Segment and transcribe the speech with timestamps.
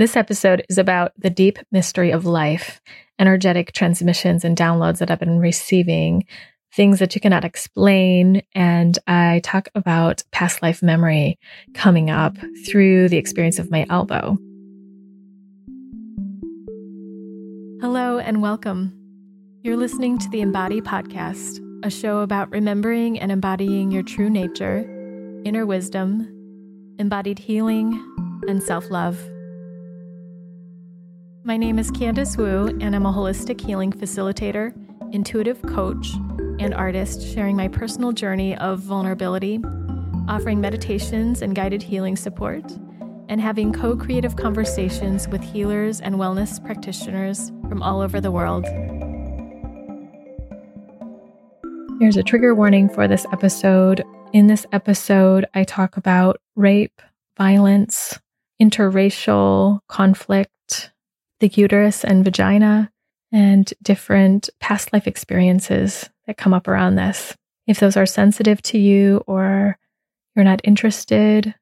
[0.00, 2.80] This episode is about the deep mystery of life,
[3.18, 6.24] energetic transmissions and downloads that I've been receiving,
[6.74, 8.40] things that you cannot explain.
[8.54, 11.38] And I talk about past life memory
[11.74, 14.38] coming up through the experience of my elbow.
[17.82, 18.94] Hello and welcome.
[19.62, 24.78] You're listening to the Embody Podcast, a show about remembering and embodying your true nature,
[25.44, 26.26] inner wisdom,
[26.98, 28.02] embodied healing,
[28.48, 29.22] and self love.
[31.42, 34.74] My name is Candice Wu, and I'm a holistic healing facilitator,
[35.10, 36.12] intuitive coach,
[36.58, 39.58] and artist sharing my personal journey of vulnerability,
[40.28, 42.62] offering meditations and guided healing support,
[43.30, 48.66] and having co creative conversations with healers and wellness practitioners from all over the world.
[52.00, 54.04] Here's a trigger warning for this episode.
[54.34, 57.00] In this episode, I talk about rape,
[57.38, 58.20] violence,
[58.60, 60.52] interracial conflict,
[61.40, 62.90] the uterus and vagina,
[63.32, 67.36] and different past life experiences that come up around this.
[67.66, 69.78] If those are sensitive to you or
[70.34, 71.54] you're not interested,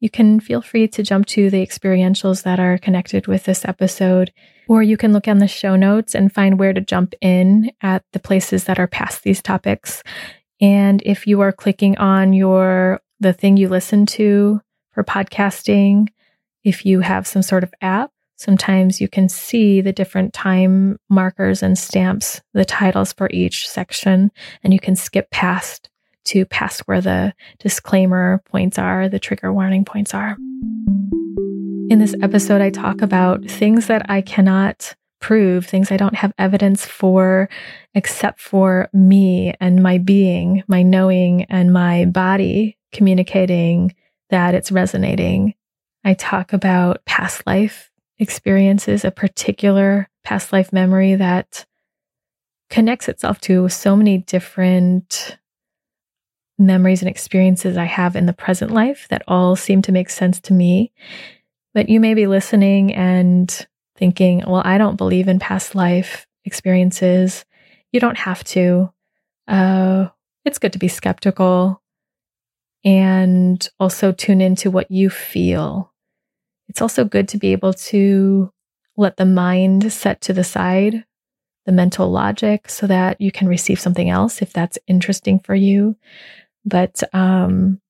[0.00, 4.32] you can feel free to jump to the experientials that are connected with this episode,
[4.68, 8.04] or you can look on the show notes and find where to jump in at
[8.12, 10.02] the places that are past these topics.
[10.60, 14.60] And if you are clicking on your the thing you listen to
[14.92, 16.08] for podcasting,
[16.64, 21.62] if you have some sort of app, sometimes you can see the different time markers
[21.62, 24.30] and stamps, the titles for each section,
[24.62, 25.90] and you can skip past
[26.24, 30.36] to past where the disclaimer points are, the trigger warning points are.
[31.90, 36.32] In this episode, I talk about things that I cannot prove, things I don't have
[36.38, 37.48] evidence for,
[37.94, 43.94] except for me and my being, my knowing, and my body communicating
[44.30, 45.54] that it's resonating.
[46.04, 51.66] I talk about past life experiences, a particular past life memory that
[52.70, 55.38] connects itself to so many different
[56.58, 60.40] memories and experiences I have in the present life that all seem to make sense
[60.42, 60.92] to me.
[61.72, 63.66] But you may be listening and
[63.96, 67.44] thinking, well, I don't believe in past life experiences.
[67.92, 68.92] You don't have to.
[69.48, 70.08] Uh,
[70.44, 71.82] it's good to be skeptical
[72.84, 75.93] and also tune into what you feel
[76.74, 78.52] it's also good to be able to
[78.96, 81.04] let the mind set to the side
[81.66, 85.94] the mental logic so that you can receive something else if that's interesting for you.
[86.64, 87.80] But um,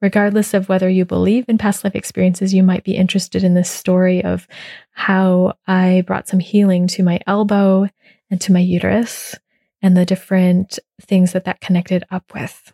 [0.00, 3.70] regardless of whether you believe in past life experiences, you might be interested in this
[3.70, 4.48] story of
[4.92, 7.90] how I brought some healing to my elbow
[8.30, 9.36] and to my uterus
[9.82, 12.72] and the different things that that connected up with.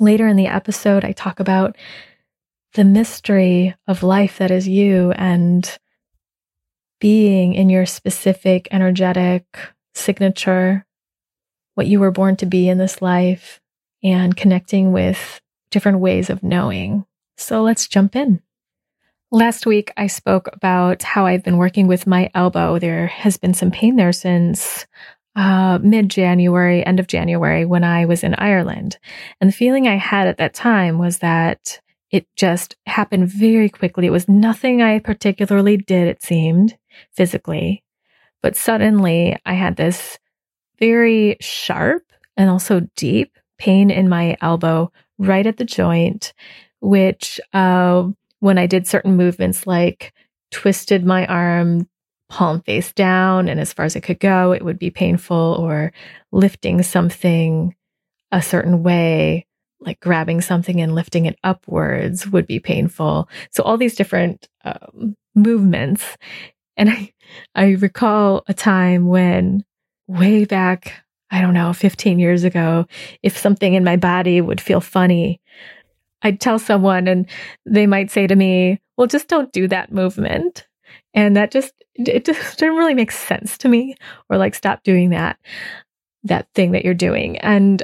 [0.00, 1.76] Later in the episode, I talk about
[2.74, 5.78] the mystery of life that is you and
[7.00, 9.44] being in your specific energetic
[9.94, 10.86] signature,
[11.74, 13.60] what you were born to be in this life,
[14.02, 15.40] and connecting with
[15.70, 17.04] different ways of knowing.
[17.36, 18.40] So let's jump in.
[19.32, 22.78] Last week, I spoke about how I've been working with my elbow.
[22.78, 24.86] There has been some pain there since
[25.34, 28.98] uh, mid January, end of January, when I was in Ireland.
[29.40, 31.80] And the feeling I had at that time was that
[32.16, 34.06] it just happened very quickly.
[34.06, 36.76] It was nothing I particularly did, it seemed
[37.12, 37.84] physically.
[38.42, 40.18] But suddenly I had this
[40.78, 42.04] very sharp
[42.36, 46.32] and also deep pain in my elbow right at the joint,
[46.80, 48.08] which, uh,
[48.40, 50.12] when I did certain movements like
[50.50, 51.88] twisted my arm
[52.28, 55.92] palm face down and as far as it could go, it would be painful, or
[56.32, 57.74] lifting something
[58.32, 59.45] a certain way
[59.80, 63.28] like grabbing something and lifting it upwards would be painful.
[63.50, 66.16] So all these different um, movements.
[66.76, 67.12] And I,
[67.54, 69.64] I recall a time when
[70.06, 72.86] way back, I don't know, 15 years ago,
[73.22, 75.40] if something in my body would feel funny,
[76.22, 77.28] I'd tell someone and
[77.64, 80.66] they might say to me, well, just don't do that movement.
[81.14, 83.94] And that just, it just didn't really make sense to me
[84.28, 85.38] or like, stop doing that,
[86.24, 87.38] that thing that you're doing.
[87.38, 87.82] And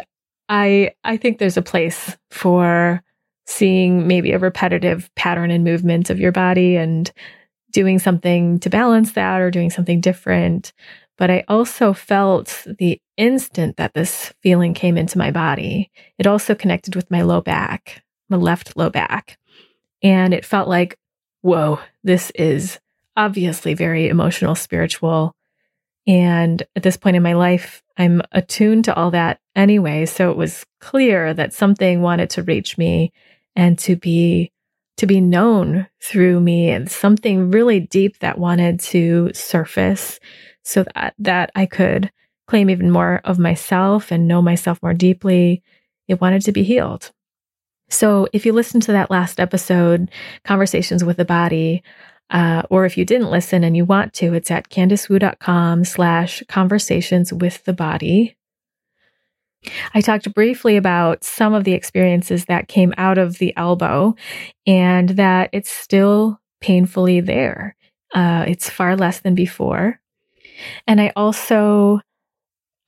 [0.49, 3.03] I I think there's a place for
[3.47, 7.11] seeing maybe a repetitive pattern and movement of your body and
[7.73, 10.73] doing something to balance that or doing something different.
[11.19, 16.55] But I also felt the instant that this feeling came into my body, it also
[16.55, 19.39] connected with my low back, my left low back.
[20.03, 20.99] And it felt like,
[21.43, 22.81] whoa, this is
[23.17, 25.35] obviously very emotional, spiritual.
[26.07, 30.07] And at this point in my life, I'm attuned to all that anyway.
[30.07, 33.13] So it was clear that something wanted to reach me
[33.55, 34.51] and to be
[34.99, 40.21] to be known through me and something really deep that wanted to surface
[40.63, 42.13] so that, that I could
[42.47, 45.63] claim even more of myself and know myself more deeply.
[46.09, 47.11] It wanted to be healed.
[47.89, 50.11] So if you listen to that last episode,
[50.45, 51.83] Conversations with the Body,
[52.33, 57.33] uh, or if you didn't listen and you want to, it's at candicewu.com slash conversations
[57.33, 58.37] with the body.
[59.95, 64.17] I talked briefly about some of the experiences that came out of the elbow
[64.67, 67.77] and that it's still painfully there.
[68.15, 70.01] Uh, it's far less than before.
[70.87, 72.01] And I also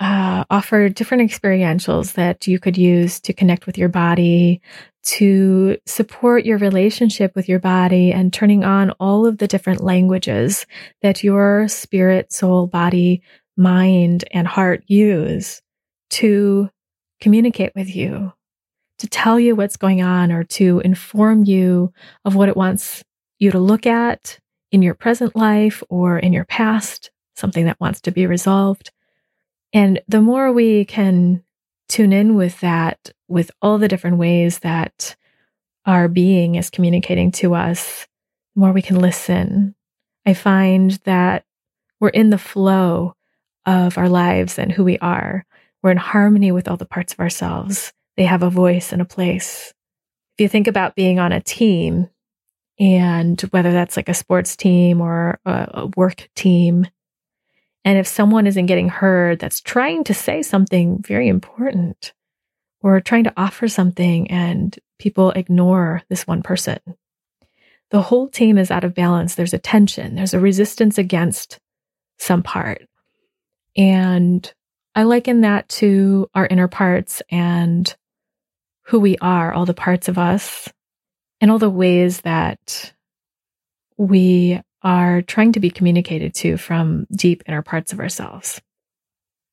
[0.04, 4.60] uh, offer different experientials that you could use to connect with your body,
[5.02, 10.66] to support your relationship with your body, and turning on all of the different languages
[11.00, 13.22] that your spirit, soul, body,
[13.56, 15.62] mind, and heart use
[16.10, 16.68] to
[17.22, 18.30] communicate with you,
[18.98, 21.90] to tell you what's going on, or to inform you
[22.26, 23.02] of what it wants
[23.38, 24.38] you to look at
[24.70, 28.90] in your present life or in your past, something that wants to be resolved.
[29.74, 31.42] And the more we can
[31.88, 35.16] tune in with that, with all the different ways that
[35.84, 38.06] our being is communicating to us,
[38.54, 39.74] the more we can listen.
[40.24, 41.44] I find that
[42.00, 43.16] we're in the flow
[43.66, 45.44] of our lives and who we are.
[45.82, 47.92] We're in harmony with all the parts of ourselves.
[48.16, 49.74] They have a voice and a place.
[50.38, 52.08] If you think about being on a team,
[52.78, 56.86] and whether that's like a sports team or a, work team,
[57.84, 62.12] and if someone isn't getting heard that's trying to say something very important
[62.81, 66.78] or trying to offer something and people ignore this one person,
[67.90, 69.34] the whole team is out of balance.
[69.34, 71.60] There's a tension, there's a resistance against
[72.19, 72.82] some part.
[73.76, 74.50] And
[74.94, 77.94] I liken that to our inner parts and
[78.86, 80.69] who we are, all the parts of us,
[81.40, 82.92] and all the ways that
[83.96, 88.60] we are trying to be communicated to from deep inner parts of ourselves.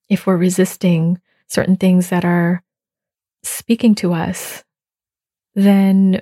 [0.10, 2.62] If we're resisting certain things that are
[3.44, 4.64] speaking to us,
[5.56, 6.22] then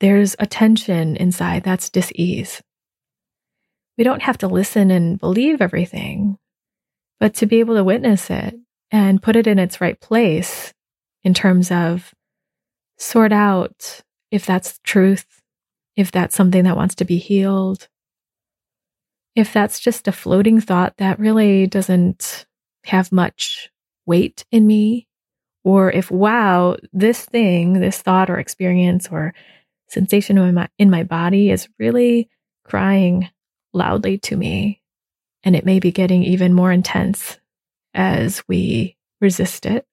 [0.00, 2.62] there's a tension inside that's dis-ease.
[3.98, 6.38] We don't have to listen and believe everything,
[7.20, 8.54] but to be able to witness it
[8.90, 10.72] and put it in its right place
[11.24, 12.14] in terms of
[12.96, 14.00] sort out
[14.30, 15.42] if that's truth,
[15.96, 17.88] if that's something that wants to be healed,
[19.38, 22.44] if that's just a floating thought that really doesn't
[22.84, 23.70] have much
[24.04, 25.06] weight in me,
[25.62, 29.32] or if, wow, this thing, this thought or experience or
[29.88, 32.28] sensation in my, in my body is really
[32.64, 33.28] crying
[33.72, 34.82] loudly to me
[35.44, 37.38] and it may be getting even more intense
[37.94, 39.86] as we resist it.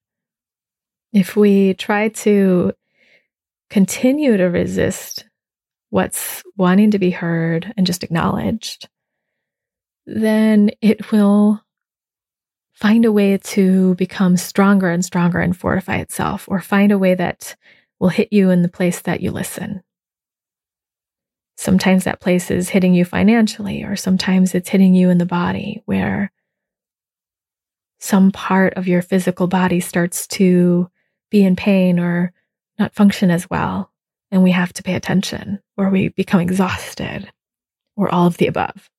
[1.14, 2.74] If we try to
[3.70, 5.26] continue to resist
[5.92, 8.90] what's wanting to be heard and just acknowledged,
[10.06, 11.62] then it will
[12.74, 17.16] find a way to become stronger and stronger and fortify itself, or find a way
[17.16, 17.56] that
[18.00, 19.82] will hit you in the place that you listen.
[21.58, 25.82] Sometimes that place is hitting you financially, or sometimes it's hitting you in the body
[25.86, 26.32] where
[27.98, 30.90] some part of your physical body starts to
[31.32, 32.34] be in pain or
[32.78, 33.90] not function as well.
[34.32, 37.32] And we have to pay attention, or we become exhausted,
[37.96, 38.90] or all of the above.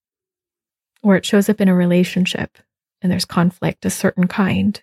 [1.06, 2.58] Or it shows up in a relationship
[3.00, 4.82] and there's conflict, a certain kind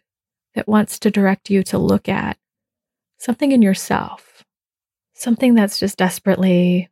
[0.55, 2.37] that wants to direct you to look at
[3.17, 4.45] something in yourself,
[5.13, 6.89] something that's just desperately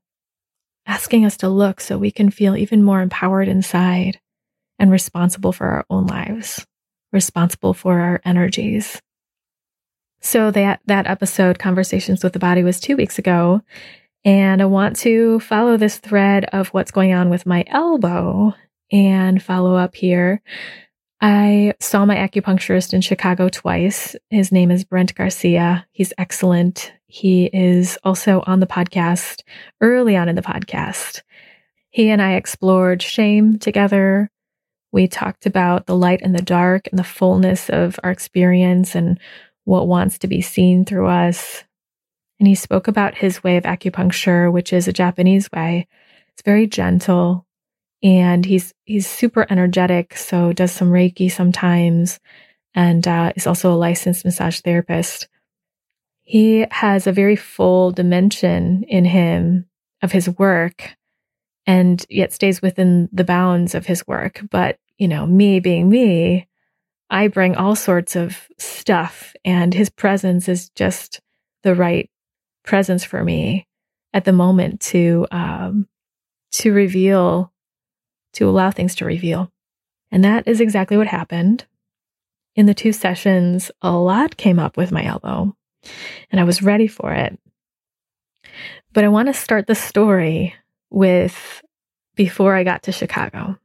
[0.86, 4.20] asking us to look so we can feel even more empowered inside
[4.78, 6.68] and responsible for our own lives,
[7.14, 9.02] responsible for our energies.
[10.20, 13.62] So that that episode conversations with the body was 2 weeks ago
[14.26, 18.56] and I want to follow this thread of what's going on with my elbow
[18.92, 20.42] and follow up here.
[21.22, 24.16] I saw my acupuncturist in Chicago twice.
[24.32, 25.86] His name is Brent Garcia.
[25.92, 26.92] He's excellent.
[27.06, 29.44] He is also on the podcast
[29.82, 31.22] early on in the podcast.
[31.92, 34.32] He and I explored shame together.
[34.92, 39.20] We talked about the light and the dark and the fullness of our experience and
[39.66, 41.64] what wants to be seen through us.
[42.40, 45.88] And he spoke about his way of acupuncture, which is a Japanese way.
[46.34, 47.46] It's very gentle
[48.04, 52.20] and he's he's super energetic, so does some Reiki sometimes
[52.74, 55.28] and uh, is also a licensed massage therapist
[56.24, 59.66] he has a very full dimension in him
[60.02, 60.96] of his work
[61.68, 64.42] and yet stays within the bounds of his work.
[64.50, 66.48] But, you know, me being me,
[67.10, 71.20] I bring all sorts of stuff, and his presence is just
[71.64, 72.10] the right
[72.64, 73.68] presence for me.
[74.14, 75.88] at the moment to um,
[76.52, 77.51] to reveal,
[78.34, 79.52] to allow things to reveal.
[80.12, 81.66] And that is exactly what happened.
[82.56, 85.56] In the two sessions, a lot came up with my elbow,
[86.30, 87.40] and I was ready for it.
[88.94, 90.54] But I want to start the story
[90.90, 91.62] with
[92.16, 93.58] before I got to Chicago.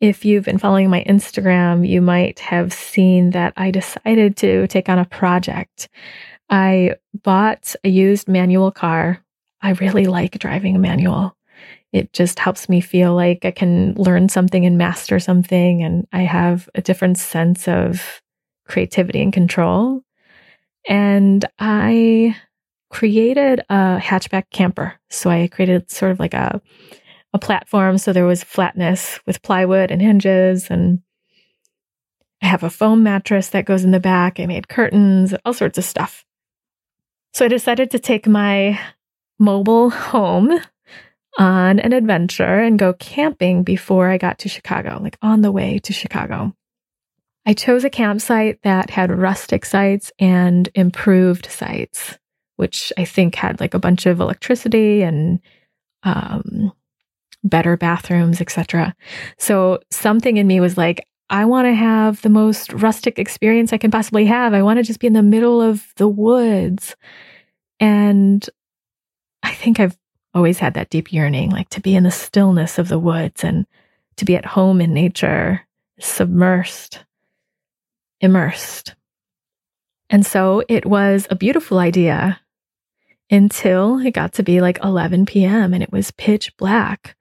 [0.00, 4.88] If you've been following my Instagram, you might have seen that I decided to take
[4.88, 5.88] on a project.
[6.50, 9.24] I bought a used manual car.
[9.60, 11.34] I really like driving a manual.
[11.92, 15.82] It just helps me feel like I can learn something and master something.
[15.82, 18.20] And I have a different sense of
[18.66, 20.02] creativity and control.
[20.88, 22.36] And I
[22.90, 24.94] created a hatchback camper.
[25.10, 26.60] So I created sort of like a
[27.34, 27.98] a platform.
[27.98, 30.70] So there was flatness with plywood and hinges.
[30.70, 31.00] And
[32.42, 34.40] I have a foam mattress that goes in the back.
[34.40, 36.24] I made curtains, all sorts of stuff.
[37.34, 38.80] So I decided to take my
[39.38, 40.58] mobile home
[41.38, 45.78] on an adventure and go camping before I got to Chicago, like on the way
[45.78, 46.52] to Chicago.
[47.46, 52.18] I chose a campsite that had rustic sites and improved sites,
[52.56, 55.40] which I think had like a bunch of electricity and
[56.02, 56.72] um,
[57.44, 58.94] better bathrooms, etc.
[59.38, 63.78] So something in me was like, I want to have the most rustic experience I
[63.78, 64.54] can possibly have.
[64.54, 66.96] I want to just be in the middle of the woods.
[67.80, 68.48] And
[69.42, 69.96] I think I've
[70.34, 73.66] always had that deep yearning, like to be in the stillness of the woods and
[74.16, 75.66] to be at home in nature,
[76.00, 76.98] submersed,
[78.20, 78.94] immersed.
[80.10, 82.40] And so it was a beautiful idea
[83.30, 85.74] until it got to be like 11 p.m.
[85.74, 87.16] and it was pitch black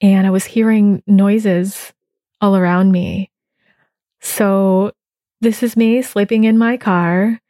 [0.00, 1.92] and I was hearing noises
[2.40, 3.30] all around me.
[4.20, 4.92] So
[5.40, 7.40] this is me sleeping in my car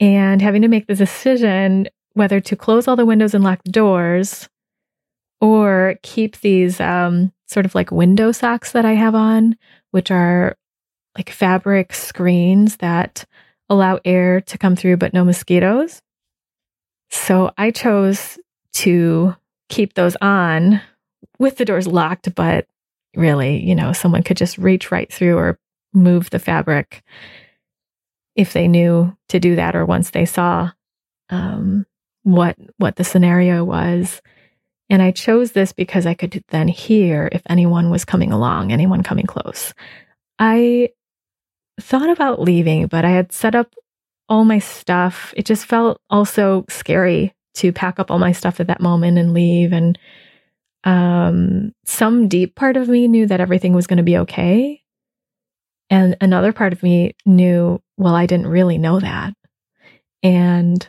[0.00, 3.72] and having to make the decision whether to close all the windows and lock the
[3.72, 4.48] doors
[5.40, 9.56] or keep these um, sort of like window socks that I have on,
[9.90, 10.56] which are
[11.16, 13.24] like fabric screens that
[13.68, 16.00] allow air to come through but no mosquitoes.
[17.10, 18.38] So I chose
[18.74, 19.36] to
[19.68, 20.80] keep those on
[21.38, 22.66] with the doors locked, but
[23.16, 25.58] really, you know, someone could just reach right through or
[25.92, 27.02] move the fabric
[28.34, 30.70] if they knew to do that or once they saw
[31.30, 31.86] um,
[32.24, 34.20] what what the scenario was.
[34.90, 39.02] And I chose this because I could then hear if anyone was coming along, anyone
[39.02, 39.72] coming close.
[40.38, 40.90] I
[41.80, 43.74] thought about leaving, but I had set up
[44.28, 45.32] all my stuff.
[45.36, 49.32] It just felt also scary to pack up all my stuff at that moment and
[49.32, 49.72] leave.
[49.72, 49.98] And
[50.84, 54.82] um, some deep part of me knew that everything was going to be okay.
[55.90, 59.34] And another part of me knew, well, I didn't really know that.
[60.22, 60.86] And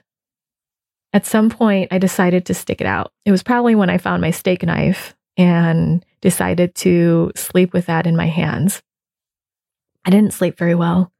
[1.15, 3.13] at some point, I decided to stick it out.
[3.23, 8.05] It was probably when I found my steak knife and decided to sleep with that
[8.05, 8.83] in my hands.
[10.03, 11.13] I didn't sleep very well.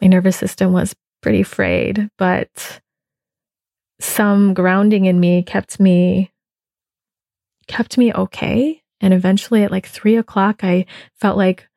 [0.00, 2.80] My nervous system was pretty frayed, but
[4.00, 6.32] some grounding in me kept me
[7.68, 8.82] kept me okay.
[9.00, 11.68] And eventually at like three o'clock, I felt like,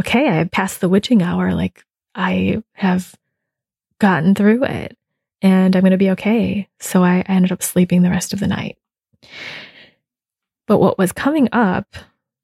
[0.00, 1.52] okay, I have passed the witching hour.
[1.52, 3.12] Like I have
[3.98, 4.96] gotten through it
[5.42, 6.68] and I'm going to be okay.
[6.80, 8.78] So I, I ended up sleeping the rest of the night.
[10.66, 11.96] But what was coming up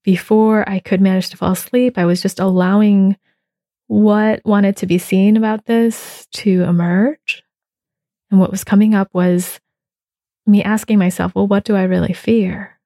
[0.02, 3.17] before I could manage to fall asleep, I was just allowing
[3.87, 7.45] what wanted to be seen about this to emerge.
[8.31, 9.61] And what was coming up was
[10.47, 12.78] me asking myself, well, what do I really fear?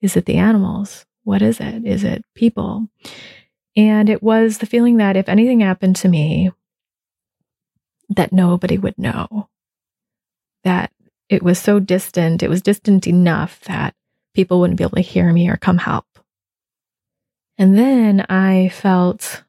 [0.00, 1.04] Is it the animals?
[1.24, 1.84] What is it?
[1.84, 2.88] Is it people?
[3.76, 6.50] And it was the feeling that if anything happened to me,
[8.16, 9.48] that nobody would know.
[10.64, 10.92] That
[11.28, 13.94] it was so distant, it was distant enough that
[14.34, 16.06] people wouldn't be able to hear me or come help.
[17.58, 19.44] And then I felt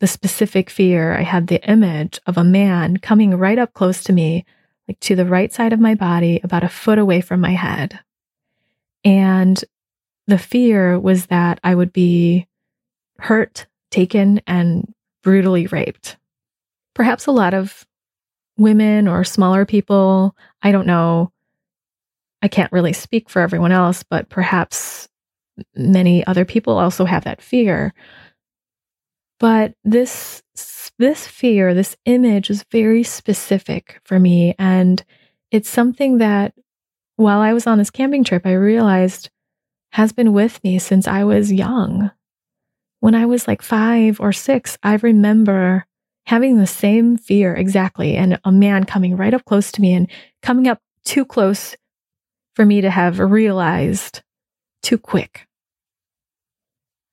[0.00, 1.16] the specific fear.
[1.16, 4.44] I had the image of a man coming right up close to me,
[4.86, 7.98] like to the right side of my body, about a foot away from my head.
[9.04, 9.62] And
[10.26, 12.46] the fear was that I would be
[13.18, 16.16] hurt, taken, and brutally raped.
[16.94, 17.86] Perhaps a lot of
[18.58, 21.32] women or smaller people, I don't know.
[22.42, 25.08] I can't really speak for everyone else, but perhaps
[25.74, 27.94] many other people also have that fear.
[29.40, 30.42] But this
[30.98, 35.04] this fear, this image is very specific for me and
[35.52, 36.54] it's something that
[37.16, 39.30] while I was on this camping trip I realized
[39.92, 42.10] has been with me since I was young.
[43.00, 45.86] When I was like five or six, I remember
[46.28, 50.10] having the same fear exactly, and a man coming right up close to me and
[50.42, 51.74] coming up too close
[52.54, 54.22] for me to have realized
[54.82, 55.46] too quick.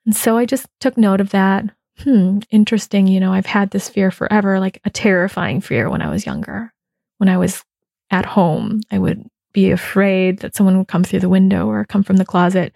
[0.06, 1.64] And so I just took note of that.
[2.00, 3.08] Hmm, interesting.
[3.08, 6.74] You know, I've had this fear forever, like a terrifying fear when I was younger.
[7.18, 7.64] When I was
[8.12, 12.04] at home, I would be afraid that someone would come through the window or come
[12.04, 12.74] from the closet.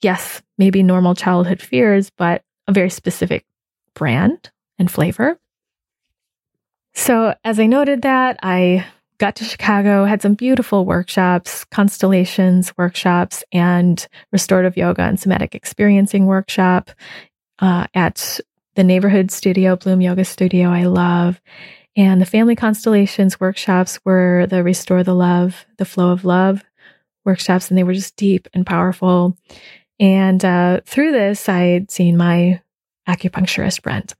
[0.00, 3.44] Yes, maybe normal childhood fears, but a very specific
[3.94, 5.38] brand and flavor.
[6.96, 8.86] So, as I noted that, I
[9.18, 16.24] got to Chicago, had some beautiful workshops, constellations workshops, and restorative yoga and somatic experiencing
[16.24, 16.90] workshop
[17.58, 18.40] uh, at
[18.76, 21.40] the neighborhood studio, Bloom Yoga Studio, I love.
[21.96, 26.64] And the family constellations workshops were the Restore the Love, the Flow of Love
[27.26, 29.36] workshops, and they were just deep and powerful.
[30.00, 32.62] And uh, through this, I had seen my
[33.06, 34.14] acupuncturist, Brent.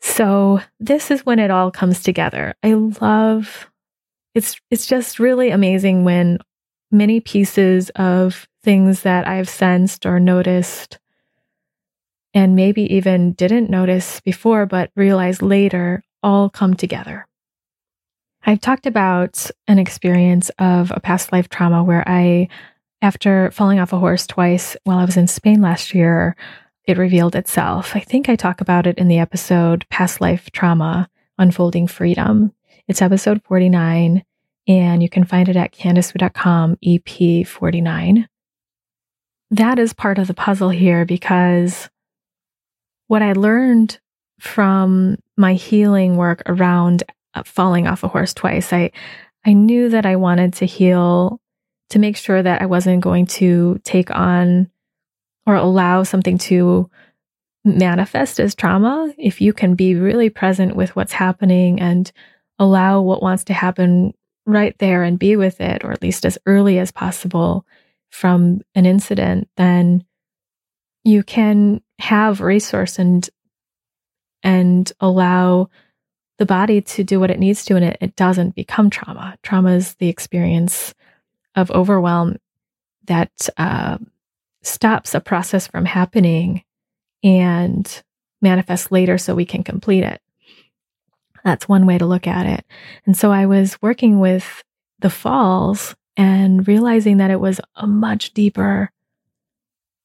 [0.00, 2.54] So this is when it all comes together.
[2.62, 3.70] I love
[4.34, 6.38] it's it's just really amazing when
[6.90, 10.98] many pieces of things that I've sensed or noticed
[12.34, 17.26] and maybe even didn't notice before but realized later all come together.
[18.44, 22.48] I've talked about an experience of a past life trauma where I
[23.02, 26.36] after falling off a horse twice while I was in Spain last year,
[26.86, 27.96] it revealed itself.
[27.96, 32.52] I think I talk about it in the episode Past Life Trauma Unfolding Freedom.
[32.86, 34.24] It's episode 49,
[34.68, 38.28] and you can find it at candicewu.com, EP 49.
[39.50, 41.90] That is part of the puzzle here because
[43.08, 43.98] what I learned
[44.38, 47.02] from my healing work around
[47.34, 48.92] uh, falling off a horse twice, I,
[49.44, 51.40] I knew that I wanted to heal
[51.90, 54.70] to make sure that I wasn't going to take on
[55.46, 56.90] or allow something to
[57.64, 62.10] manifest as trauma, if you can be really present with what's happening and
[62.58, 64.14] allow what wants to happen
[64.46, 67.66] right there and be with it, or at least as early as possible
[68.10, 70.04] from an incident, then
[71.04, 73.28] you can have resource and
[74.42, 75.68] and allow
[76.38, 79.36] the body to do what it needs to and it, it doesn't become trauma.
[79.42, 80.94] Trauma is the experience
[81.56, 82.36] of overwhelm
[83.06, 83.98] that uh,
[84.66, 86.62] stops a process from happening
[87.22, 88.02] and
[88.42, 90.20] manifests later so we can complete it.
[91.44, 92.64] That's one way to look at it.
[93.06, 94.64] And so I was working with
[94.98, 98.90] the falls and realizing that it was a much deeper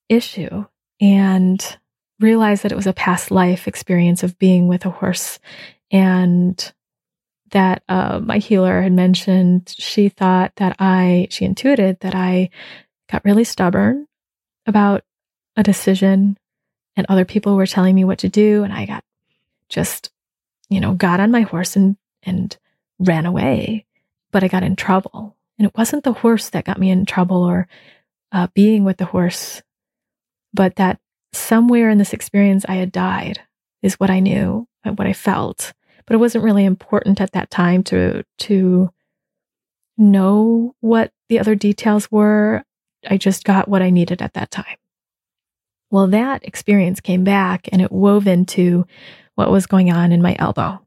[0.09, 0.65] issue
[0.99, 1.77] and
[2.19, 5.39] realized that it was a past life experience of being with a horse
[5.89, 6.71] and
[7.51, 12.49] that uh, my healer had mentioned she thought that i she intuited that i
[13.09, 14.07] got really stubborn
[14.71, 15.03] about
[15.55, 16.37] a decision
[16.95, 19.03] and other people were telling me what to do and I got
[19.69, 20.11] just
[20.69, 22.57] you know got on my horse and and
[22.99, 23.85] ran away.
[24.31, 25.35] But I got in trouble.
[25.59, 27.67] And it wasn't the horse that got me in trouble or
[28.31, 29.61] uh, being with the horse
[30.53, 30.99] but that
[31.33, 33.39] somewhere in this experience I had died
[33.81, 35.73] is what I knew and what I felt.
[36.05, 38.89] But it wasn't really important at that time to to
[39.97, 42.63] know what the other details were
[43.07, 44.77] I just got what I needed at that time.
[45.89, 48.85] Well, that experience came back and it wove into
[49.35, 50.79] what was going on in my elbow.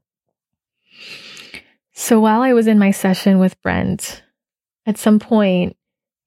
[1.93, 4.23] So while I was in my session with Brent,
[4.85, 5.77] at some point,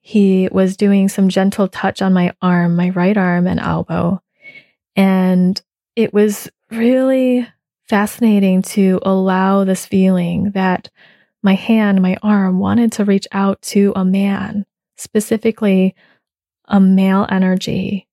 [0.00, 4.22] he was doing some gentle touch on my arm, my right arm and elbow.
[4.96, 5.60] And
[5.96, 7.46] it was really
[7.88, 10.88] fascinating to allow this feeling that
[11.42, 14.64] my hand, my arm wanted to reach out to a man
[14.98, 15.94] specifically
[16.66, 18.06] a male energy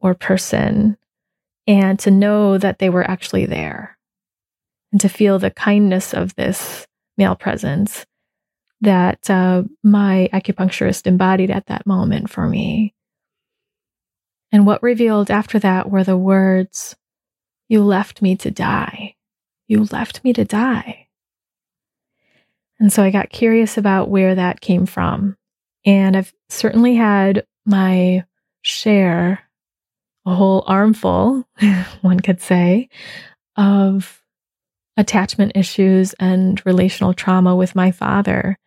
[0.00, 0.98] or person,
[1.66, 3.96] and to know that they were actually there,
[4.92, 6.86] and to feel the kindness of this
[7.16, 8.04] male presence
[8.82, 12.94] that uh, my acupuncturist embodied at that moment for me.
[14.52, 16.94] And what revealed after that were the words,
[17.68, 19.14] You left me to die.
[19.66, 21.08] You left me to die.
[22.78, 25.36] And so I got curious about where that came from.
[25.86, 28.24] And I've certainly had my
[28.62, 29.40] share,
[30.26, 31.48] a whole armful,
[32.02, 32.88] one could say,
[33.56, 34.20] of
[34.96, 38.58] attachment issues and relational trauma with my father.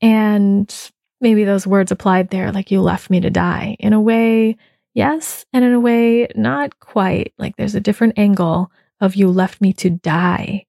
[0.00, 0.74] And
[1.20, 3.76] maybe those words applied there, like you left me to die.
[3.78, 4.56] In a way,
[4.94, 5.44] yes.
[5.52, 7.34] And in a way, not quite.
[7.38, 10.64] Like there's a different angle of you left me to die.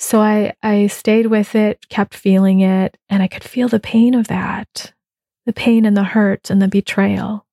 [0.00, 4.14] So I, I stayed with it, kept feeling it, and I could feel the pain
[4.14, 4.92] of that
[5.46, 7.44] the pain and the hurt and the betrayal.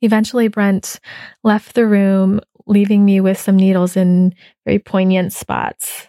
[0.00, 1.00] Eventually, Brent
[1.42, 6.08] left the room, leaving me with some needles in very poignant spots.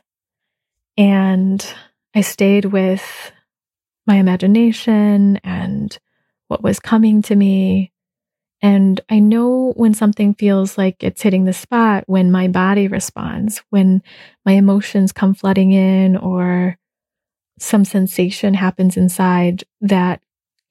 [0.97, 1.65] And
[2.13, 3.31] I stayed with
[4.05, 5.97] my imagination and
[6.49, 7.91] what was coming to me.
[8.61, 13.61] And I know when something feels like it's hitting the spot, when my body responds,
[13.69, 14.01] when
[14.45, 16.77] my emotions come flooding in, or
[17.59, 20.21] some sensation happens inside that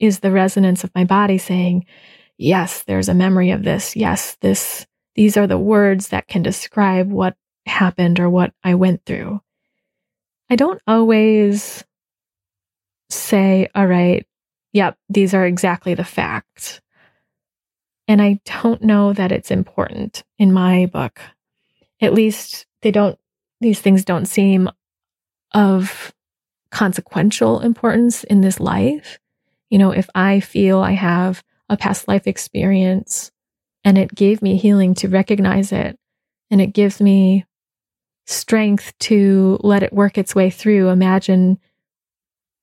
[0.01, 1.85] is the resonance of my body saying,
[2.37, 3.95] Yes, there's a memory of this.
[3.95, 9.05] Yes, this, these are the words that can describe what happened or what I went
[9.05, 9.41] through.
[10.51, 11.85] I don't always
[13.11, 14.27] say, all right,
[14.73, 16.81] yep, these are exactly the facts.
[18.07, 21.21] And I don't know that it's important in my book.
[22.01, 23.19] At least they don't,
[23.61, 24.69] these things don't seem
[25.53, 26.13] of
[26.71, 29.19] consequential importance in this life.
[29.71, 33.31] You know, if I feel I have a past life experience
[33.85, 35.99] and it gave me healing to recognize it
[36.51, 37.47] and it gives me
[38.27, 41.59] strength to let it work its way through, imagine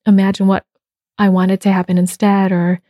[0.06, 0.66] imagine what
[1.18, 2.82] I wanted to happen instead or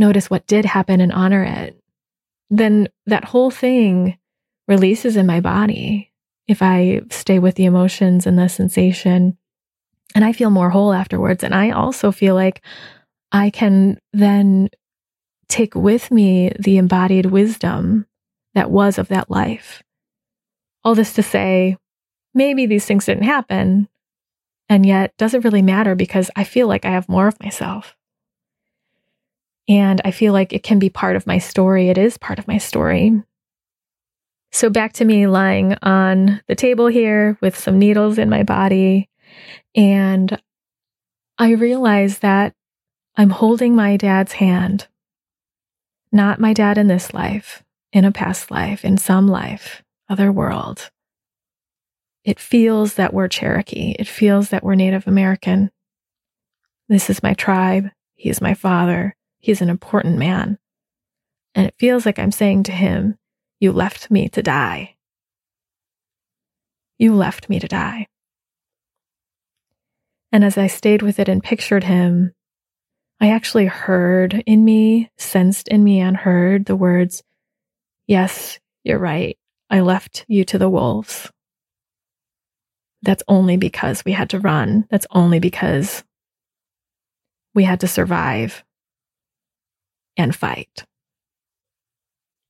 [0.00, 1.80] notice what did happen and honor it,
[2.48, 4.18] then that whole thing
[4.66, 6.10] releases in my body
[6.48, 9.38] if I stay with the emotions and the sensation.
[10.16, 11.44] And I feel more whole afterwards.
[11.44, 12.62] And I also feel like
[13.30, 14.70] I can then
[15.48, 18.06] take with me the embodied wisdom
[18.54, 19.82] that was of that life.
[20.82, 21.76] All this to say,
[22.34, 23.88] maybe these things didn't happen,
[24.68, 27.96] and yet doesn't really matter because I feel like I have more of myself.
[29.70, 31.90] And I feel like it can be part of my story.
[31.90, 33.22] It is part of my story.
[34.50, 39.08] So back to me lying on the table here with some needles in my body.
[39.76, 40.42] And
[41.38, 42.52] I realize that
[43.16, 44.88] I'm holding my dad's hand,
[46.10, 50.90] not my dad in this life, in a past life, in some life, other world.
[52.24, 53.94] It feels that we're Cherokee.
[54.00, 55.70] It feels that we're Native American.
[56.88, 57.90] This is my tribe.
[58.16, 59.14] He is my father.
[59.40, 60.58] He's an important man.
[61.54, 63.16] And it feels like I'm saying to him,
[63.58, 64.96] You left me to die.
[66.98, 68.06] You left me to die.
[70.30, 72.32] And as I stayed with it and pictured him,
[73.20, 77.22] I actually heard in me, sensed in me, and heard the words,
[78.06, 79.36] Yes, you're right.
[79.68, 81.30] I left you to the wolves
[83.02, 84.86] that's only because we had to run.
[84.90, 86.04] That's only because
[87.54, 88.62] we had to survive
[90.20, 90.84] and fight.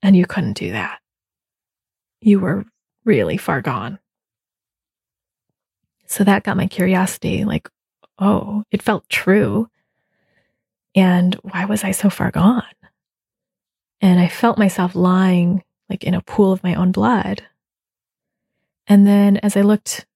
[0.02, 1.00] And you couldn't do that.
[2.20, 2.64] You were
[3.04, 3.98] really far gone.
[6.06, 7.68] So that got my curiosity like,
[8.18, 9.68] oh, it felt true.
[10.94, 12.64] And why was I so far gone?
[14.00, 17.42] And I felt myself lying like in a pool of my own blood.
[18.87, 20.06] And then as I looked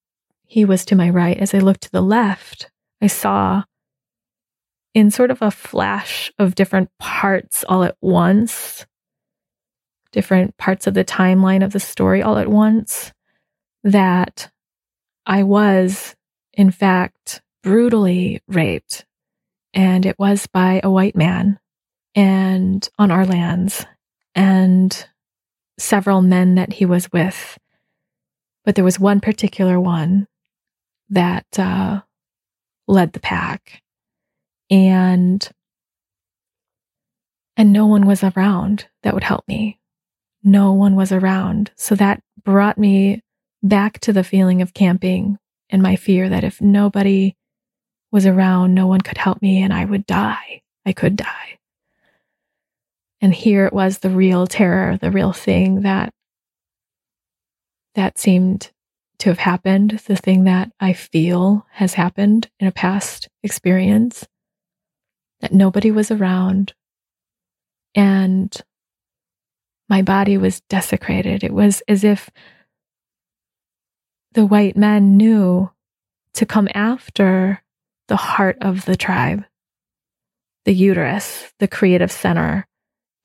[0.46, 1.36] he was to my right.
[1.36, 3.64] As I looked to the left, I saw
[4.94, 8.86] in sort of a flash of different parts all at once,
[10.12, 13.12] different parts of the timeline of the story all at once,
[13.82, 14.50] that
[15.26, 16.14] I was,
[16.52, 19.04] in fact, brutally raped.
[19.72, 21.58] And it was by a white man
[22.14, 23.84] and on our lands
[24.34, 25.06] and
[25.78, 27.58] several men that he was with.
[28.64, 30.28] But there was one particular one
[31.10, 32.02] that uh,
[32.86, 33.82] led the pack,
[34.70, 35.48] and
[37.56, 39.78] and no one was around that would help me.
[40.42, 43.22] No one was around, so that brought me
[43.62, 45.38] back to the feeling of camping
[45.70, 47.34] and my fear that if nobody
[48.12, 50.62] was around, no one could help me, and I would die.
[50.86, 51.58] I could die.
[53.20, 56.12] And here it was the real terror, the real thing that
[57.94, 58.70] that seemed
[59.18, 64.26] to have happened, the thing that I feel has happened in a past experience,
[65.44, 66.72] that nobody was around,
[67.94, 68.56] and
[69.90, 71.44] my body was desecrated.
[71.44, 72.30] It was as if
[74.32, 75.70] the white men knew
[76.32, 77.62] to come after
[78.08, 79.44] the heart of the tribe,
[80.64, 82.66] the uterus, the creative center,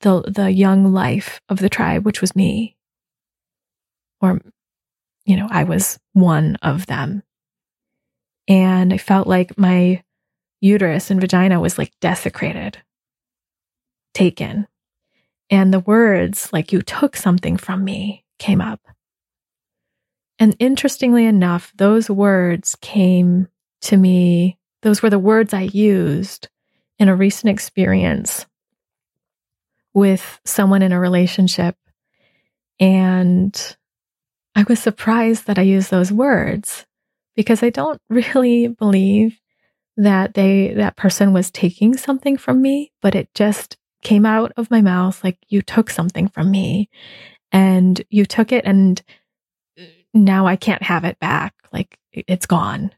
[0.02, 2.76] the, the young life of the tribe, which was me,
[4.20, 4.42] or
[5.24, 7.22] you know, I was one of them.
[8.46, 10.02] And I felt like my
[10.60, 12.78] uterus and vagina was like desecrated,
[14.14, 14.66] taken.
[15.50, 18.80] And the words, like, you took something from me, came up.
[20.38, 23.48] And interestingly enough, those words came
[23.82, 26.48] to me, those were the words I used
[26.98, 28.46] in a recent experience
[29.92, 31.76] with someone in a relationship.
[32.78, 33.76] And
[34.54, 36.86] I was surprised that I used those words
[37.36, 39.39] because I don't really believe
[40.00, 44.70] that they that person was taking something from me, but it just came out of
[44.70, 46.88] my mouth like you took something from me
[47.52, 49.02] and you took it and
[49.78, 49.84] uh,
[50.14, 51.54] now I can't have it back.
[51.70, 52.92] Like it's gone.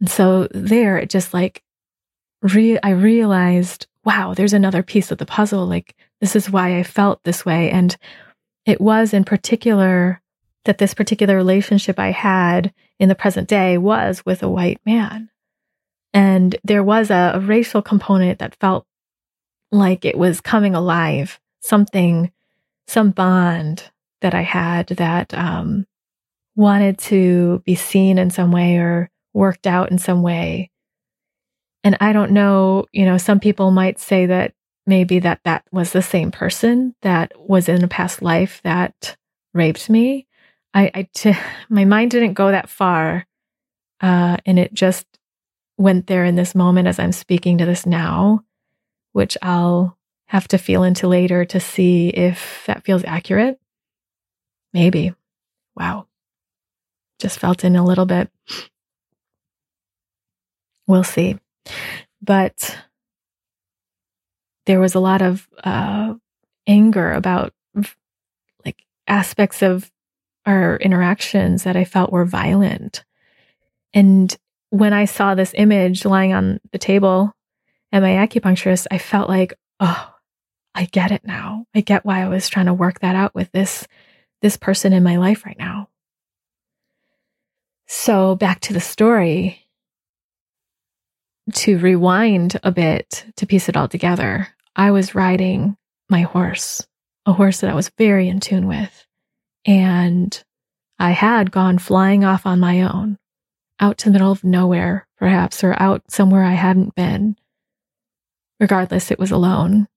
[0.00, 1.62] And so there it just like
[2.40, 5.66] re- I realized, wow, there's another piece of the puzzle.
[5.66, 7.70] Like this is why I felt this way.
[7.70, 7.94] And
[8.64, 10.22] it was in particular
[10.64, 15.28] that this particular relationship I had in the present day was with a white man.
[16.14, 18.86] And there was a, a racial component that felt
[19.70, 22.30] like it was coming alive, something,
[22.86, 25.86] some bond that I had that um,
[26.54, 30.70] wanted to be seen in some way or worked out in some way.
[31.84, 34.54] And I don't know, you know, some people might say that
[34.86, 39.16] maybe that that was the same person that was in a past life that
[39.54, 40.26] raped me.
[40.74, 41.34] I, I t-
[41.68, 43.26] my mind didn't go that far,
[44.00, 45.06] uh, and it just
[45.78, 48.44] went there in this moment as I'm speaking to this now,
[49.12, 53.58] which I'll have to feel into later to see if that feels accurate.
[54.72, 55.14] Maybe.
[55.76, 56.06] Wow.
[57.18, 58.30] Just felt in a little bit.
[60.86, 61.38] We'll see.
[62.20, 62.76] But
[64.66, 66.14] there was a lot of uh,
[66.66, 67.52] anger about
[68.64, 69.90] like aspects of
[70.46, 73.04] our interactions that I felt were violent.
[73.94, 74.36] And
[74.72, 77.34] when I saw this image lying on the table
[77.92, 80.14] at my acupuncturist, I felt like, oh,
[80.74, 81.66] I get it now.
[81.74, 83.86] I get why I was trying to work that out with this
[84.40, 85.90] this person in my life right now.
[87.86, 89.68] So back to the story
[91.52, 94.48] to rewind a bit to piece it all together.
[94.74, 95.76] I was riding
[96.08, 96.86] my horse,
[97.26, 99.06] a horse that I was very in tune with.
[99.66, 100.42] And
[100.98, 103.18] I had gone flying off on my own,
[103.82, 107.36] out to the middle of nowhere, perhaps, or out somewhere I hadn't been.
[108.60, 109.88] Regardless, it was alone.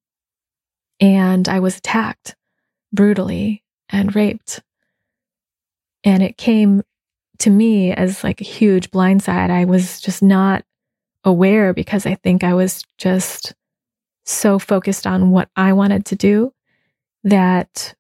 [1.00, 2.36] And I was attacked
[2.92, 4.62] brutally and raped.
[6.04, 6.82] And it came
[7.40, 9.52] to me as like a huge blindside.
[9.52, 10.66] I was just not
[11.24, 13.54] aware because I think I was just
[14.26, 16.52] so focused on what I wanted to do
[17.24, 17.94] that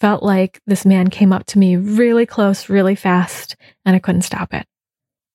[0.00, 4.22] felt like this man came up to me really close, really fast, and I couldn't
[4.22, 4.66] stop it.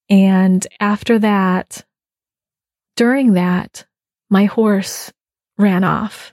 [0.08, 1.84] And after that,
[2.96, 3.86] during that,
[4.30, 5.12] my horse
[5.58, 6.32] ran off.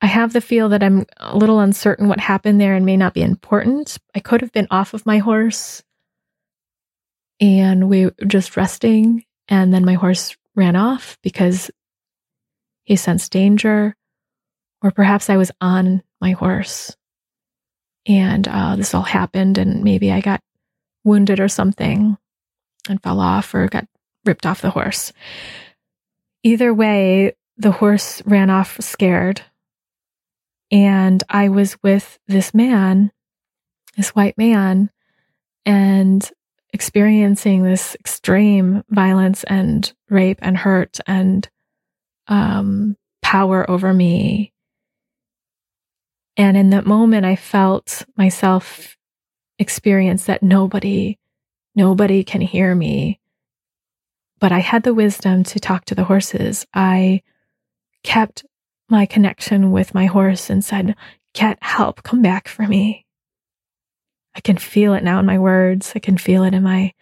[0.00, 3.14] I have the feel that I'm a little uncertain what happened there and may not
[3.14, 3.98] be important.
[4.14, 5.82] I could have been off of my horse
[7.40, 11.70] and we were just resting, and then my horse ran off because
[12.84, 13.94] he sensed danger,
[14.82, 16.96] or perhaps I was on my horse
[18.08, 20.40] and uh, this all happened, and maybe I got
[21.04, 22.16] wounded or something
[22.88, 23.86] and fell off or got
[24.24, 25.12] ripped off the horse.
[26.42, 29.42] Either way, the horse ran off scared.
[30.70, 33.12] And I was with this man,
[33.96, 34.90] this white man,
[35.66, 36.30] and
[36.72, 41.48] experiencing this extreme violence and rape and hurt and
[42.26, 44.52] um, power over me.
[46.38, 48.96] And in that moment, I felt myself
[49.58, 51.18] experience that nobody,
[51.74, 53.18] nobody can hear me.
[54.38, 56.64] But I had the wisdom to talk to the horses.
[56.72, 57.22] I
[58.04, 58.46] kept
[58.88, 60.94] my connection with my horse and said,
[61.34, 63.04] Get help, come back for me.
[64.36, 65.92] I can feel it now in my words.
[65.96, 66.92] I can feel it in my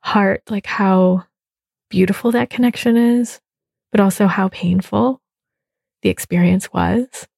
[0.00, 1.24] heart, like how
[1.88, 3.40] beautiful that connection is,
[3.92, 5.20] but also how painful
[6.02, 7.28] the experience was.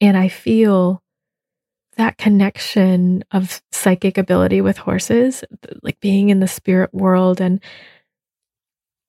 [0.00, 1.02] And I feel
[1.96, 5.44] that connection of psychic ability with horses,
[5.82, 7.62] like being in the spirit world and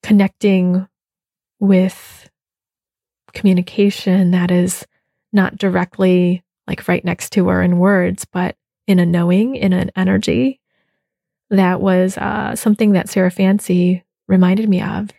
[0.03, 0.87] connecting
[1.59, 2.29] with
[3.33, 4.85] communication that is
[5.33, 8.55] not directly like right next to or in words, but
[8.87, 10.59] in a knowing, in an energy.
[11.49, 15.09] That was uh, something that Sarah Fancy reminded me of.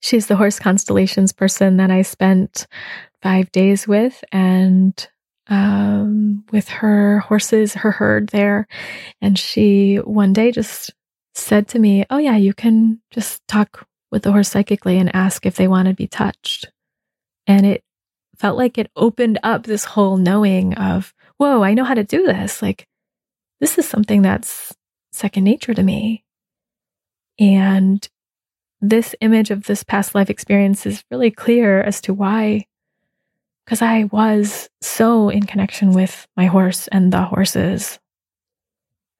[0.00, 2.66] She's the horse constellations person that I spent
[3.22, 5.08] five days with, and
[5.48, 8.66] um, with her horses, her herd there.
[9.20, 10.92] And she one day just
[11.34, 15.46] said to me, Oh, yeah, you can just talk with the horse psychically and ask
[15.46, 16.70] if they want to be touched.
[17.46, 17.82] And it
[18.36, 22.26] felt like it opened up this whole knowing of, Whoa, I know how to do
[22.26, 22.62] this.
[22.62, 22.86] Like,
[23.60, 24.74] this is something that's
[25.12, 26.24] second nature to me.
[27.38, 28.06] And
[28.80, 32.66] this image of this past life experience is really clear as to why.
[33.66, 37.98] Because I was so in connection with my horse and the horses.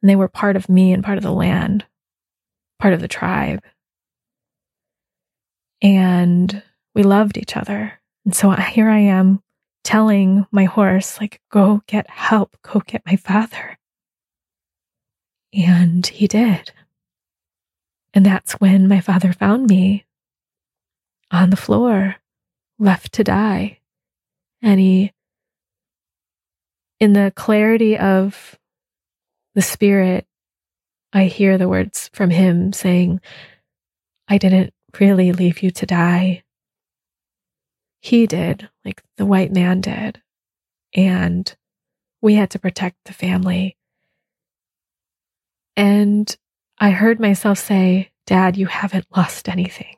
[0.00, 1.84] And they were part of me and part of the land.
[2.78, 3.62] part of the tribe.
[5.82, 6.62] And
[6.94, 8.00] we loved each other.
[8.24, 9.42] And so here I am
[9.84, 13.78] telling my horse, like, go get help, go get my father.
[15.52, 16.72] And he did.
[18.12, 20.06] And that's when my father found me
[21.30, 22.16] on the floor,
[22.78, 23.78] left to die.
[24.66, 25.12] He,
[26.98, 28.58] in the clarity of
[29.54, 30.26] the spirit,
[31.12, 33.20] I hear the words from him saying,
[34.28, 36.42] I didn't really leave you to die.
[38.00, 40.20] He did, like the white man did.
[40.94, 41.54] And
[42.20, 43.76] we had to protect the family.
[45.76, 46.36] And
[46.78, 49.96] I heard myself say, Dad, you haven't lost anything.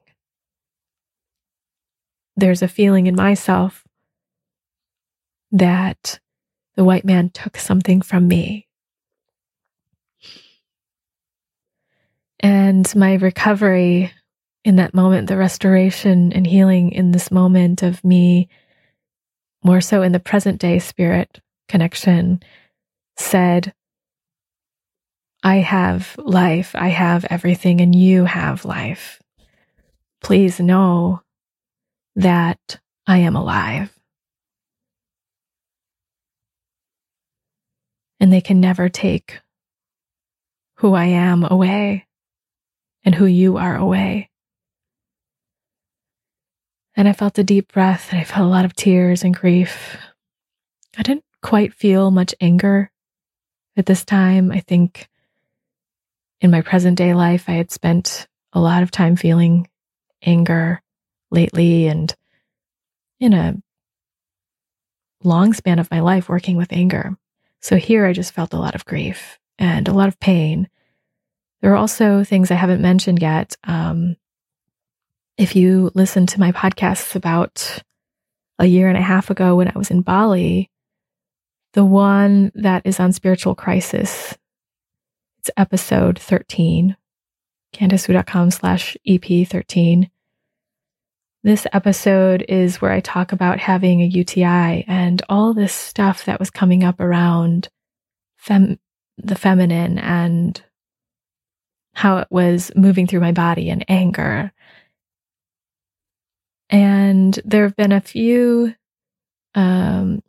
[2.36, 3.87] There's a feeling in myself
[5.52, 6.20] that
[6.76, 8.66] the white man took something from me.
[12.40, 14.12] And my recovery
[14.64, 18.48] in that moment, the restoration and healing in this moment of me,
[19.64, 22.40] more so in the present day spirit connection,
[23.16, 23.72] said,
[25.42, 29.20] I have life, I have everything, and you have life.
[30.20, 31.22] Please know
[32.16, 33.97] that I am alive.
[38.20, 39.40] And they can never take
[40.76, 42.06] who I am away
[43.04, 44.30] and who you are away.
[46.96, 49.96] And I felt a deep breath and I felt a lot of tears and grief.
[50.96, 52.90] I didn't quite feel much anger
[53.76, 54.50] at this time.
[54.50, 55.08] I think
[56.40, 59.68] in my present day life, I had spent a lot of time feeling
[60.22, 60.82] anger
[61.30, 62.14] lately and
[63.20, 63.56] in a
[65.22, 67.16] long span of my life working with anger.
[67.60, 70.68] So here I just felt a lot of grief and a lot of pain.
[71.60, 73.56] There are also things I haven't mentioned yet.
[73.64, 74.16] Um,
[75.36, 77.82] if you listen to my podcasts about
[78.58, 80.70] a year and a half ago when I was in Bali,
[81.72, 84.36] the one that is on spiritual crisis
[85.48, 86.96] it's episode 13,
[87.74, 90.10] candicewu.com slash EP13.
[91.48, 96.38] This episode is where I talk about having a UTI and all this stuff that
[96.38, 97.70] was coming up around
[98.36, 98.78] fem-
[99.16, 100.62] the feminine and
[101.94, 104.52] how it was moving through my body and anger.
[106.68, 108.74] And there have been a few
[109.54, 110.22] um,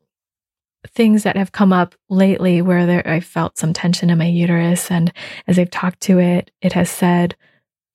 [0.87, 4.89] things that have come up lately where there, I felt some tension in my uterus.
[4.89, 5.11] And
[5.47, 7.35] as I've talked to it, it has said,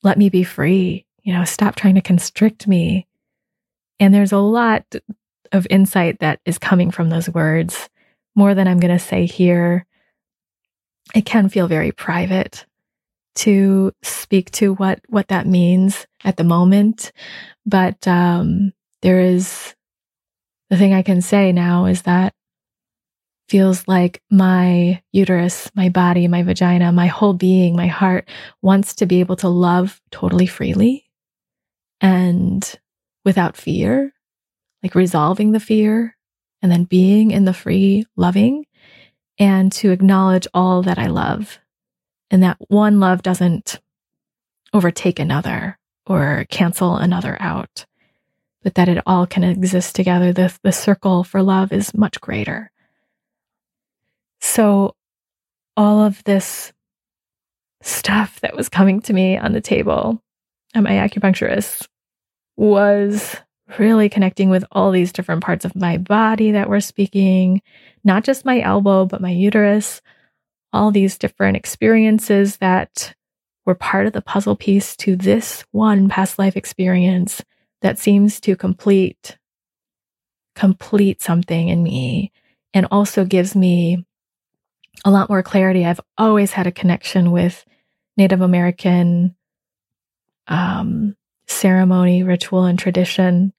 [0.02, 3.06] let me be free, you know, stop trying to constrict me.
[4.00, 4.84] And there's a lot
[5.52, 7.88] of insight that is coming from those words,
[8.34, 9.86] more than I'm going to say here.
[11.14, 12.66] It can feel very private
[13.36, 17.12] to speak to what what that means at the moment,
[17.66, 19.74] but um, there is
[20.70, 22.32] the thing I can say now is that
[23.48, 28.28] feels like my uterus, my body, my vagina, my whole being, my heart
[28.62, 31.04] wants to be able to love totally freely
[32.00, 32.78] and
[33.24, 34.12] without fear,
[34.82, 36.16] like resolving the fear
[36.62, 38.66] and then being in the free loving
[39.38, 41.58] and to acknowledge all that I love.
[42.30, 43.80] And that one love doesn't
[44.72, 47.86] overtake another or cancel another out,
[48.62, 50.32] but that it all can exist together.
[50.32, 52.70] The, the circle for love is much greater.
[54.40, 54.94] So,
[55.76, 56.72] all of this
[57.82, 60.22] stuff that was coming to me on the table
[60.74, 61.88] at my acupuncturist
[62.56, 63.36] was
[63.78, 67.62] really connecting with all these different parts of my body that were speaking,
[68.04, 70.00] not just my elbow, but my uterus,
[70.72, 73.14] all these different experiences that
[73.64, 77.42] were part of the puzzle piece to this one past life experience
[77.80, 79.38] that seems to complete
[80.54, 82.30] complete something in me
[82.72, 84.04] and also gives me
[85.04, 85.84] a lot more clarity.
[85.84, 87.64] I've always had a connection with
[88.16, 89.34] Native American
[90.46, 91.16] um,
[91.46, 93.52] ceremony, ritual, and tradition.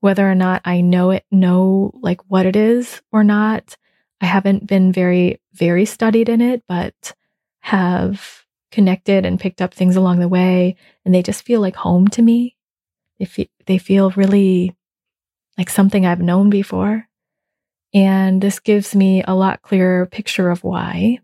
[0.00, 3.76] Whether or not I know it, know like what it is or not,
[4.20, 7.14] I haven't been very, very studied in it, but
[7.60, 12.08] have connected and picked up things along the way, and they just feel like home
[12.08, 12.56] to me.
[13.18, 14.76] They feel, they feel really
[15.56, 17.08] like something I've known before.
[17.92, 21.18] And this gives me a lot clearer picture of why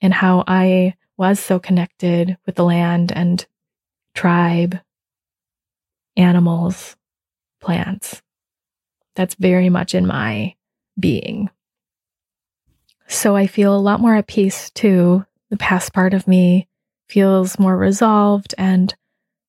[0.00, 3.44] and how I was so connected with the land and
[4.14, 4.78] tribe,
[6.16, 6.96] animals,
[7.60, 8.22] plants.
[9.14, 10.54] That's very much in my
[10.98, 11.50] being.
[13.08, 15.26] So I feel a lot more at peace too.
[15.50, 16.68] The past part of me
[17.08, 18.94] feels more resolved and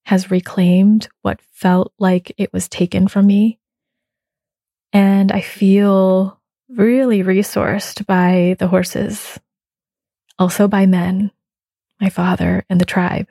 [0.06, 3.60] has reclaimed what felt like it was taken from me.
[4.92, 6.40] And I feel
[6.70, 9.40] really resourced by the horses,
[10.38, 11.32] also by men,
[12.02, 13.28] my father and the tribe,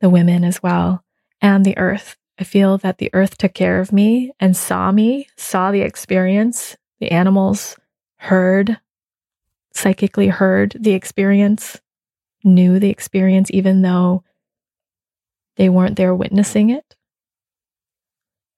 [0.00, 1.04] the women as well,
[1.42, 2.16] and the earth.
[2.38, 6.76] I feel that the earth took care of me and saw me, saw the experience.
[7.00, 7.76] The animals
[8.16, 8.78] heard,
[9.74, 11.80] psychically heard the experience,
[12.44, 14.24] knew the experience, even though
[15.56, 16.96] they weren't there witnessing it.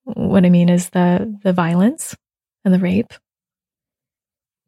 [0.04, 2.14] What I mean is the the violence
[2.64, 3.12] and the rape.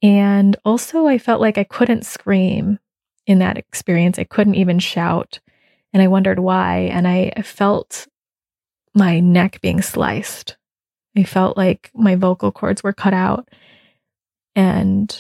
[0.03, 2.79] And also I felt like I couldn't scream
[3.27, 4.19] in that experience.
[4.19, 5.41] I couldn't even shout.
[5.97, 6.90] And I wondered why.
[6.92, 8.07] And I felt
[8.94, 10.59] my neck being sliced.
[11.16, 13.49] I felt like my vocal cords were cut out.
[14.55, 15.18] And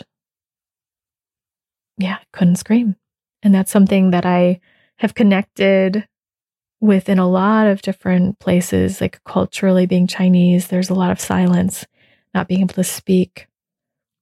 [1.96, 2.94] yeah, couldn't scream.
[3.42, 4.60] And that's something that I
[4.96, 6.06] have connected
[6.82, 11.86] within a lot of different places, like culturally being Chinese, there's a lot of silence,
[12.34, 13.48] not being able to speak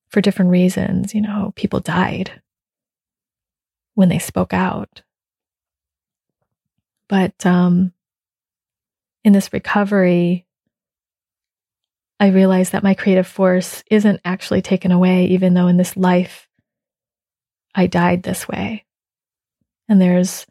[0.09, 1.17] for different reasons.
[1.17, 2.41] You know, people died
[3.95, 5.03] when they spoke out.
[7.09, 7.93] But um,
[9.25, 10.47] in this recovery,
[12.21, 16.49] I realized that my creative force isn't actually taken away, even though in this life
[17.75, 18.85] I died this way.
[19.89, 20.47] And there's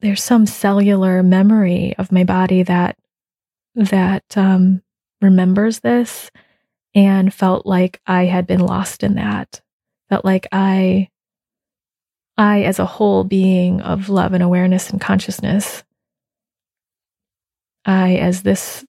[0.00, 2.96] there's some cellular memory of my body that
[3.74, 4.82] that um,
[5.20, 6.30] remembers this
[6.94, 9.60] and felt like I had been lost in that.
[10.08, 11.10] Felt like I,
[12.38, 15.84] I as a whole being of love and awareness and consciousness,
[17.84, 18.84] I as this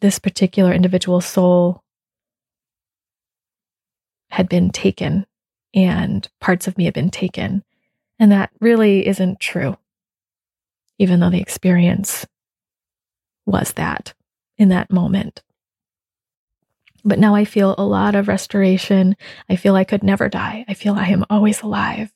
[0.00, 1.82] this particular individual soul
[4.30, 5.26] had been taken
[5.74, 7.62] and parts of me had been taken.
[8.18, 9.76] And that really isn't true
[10.98, 12.26] even though the experience
[13.44, 14.14] was that
[14.56, 15.42] in that moment.
[17.04, 19.16] But now I feel a lot of restoration.
[19.48, 20.64] I feel I could never die.
[20.68, 22.12] I feel I am always alive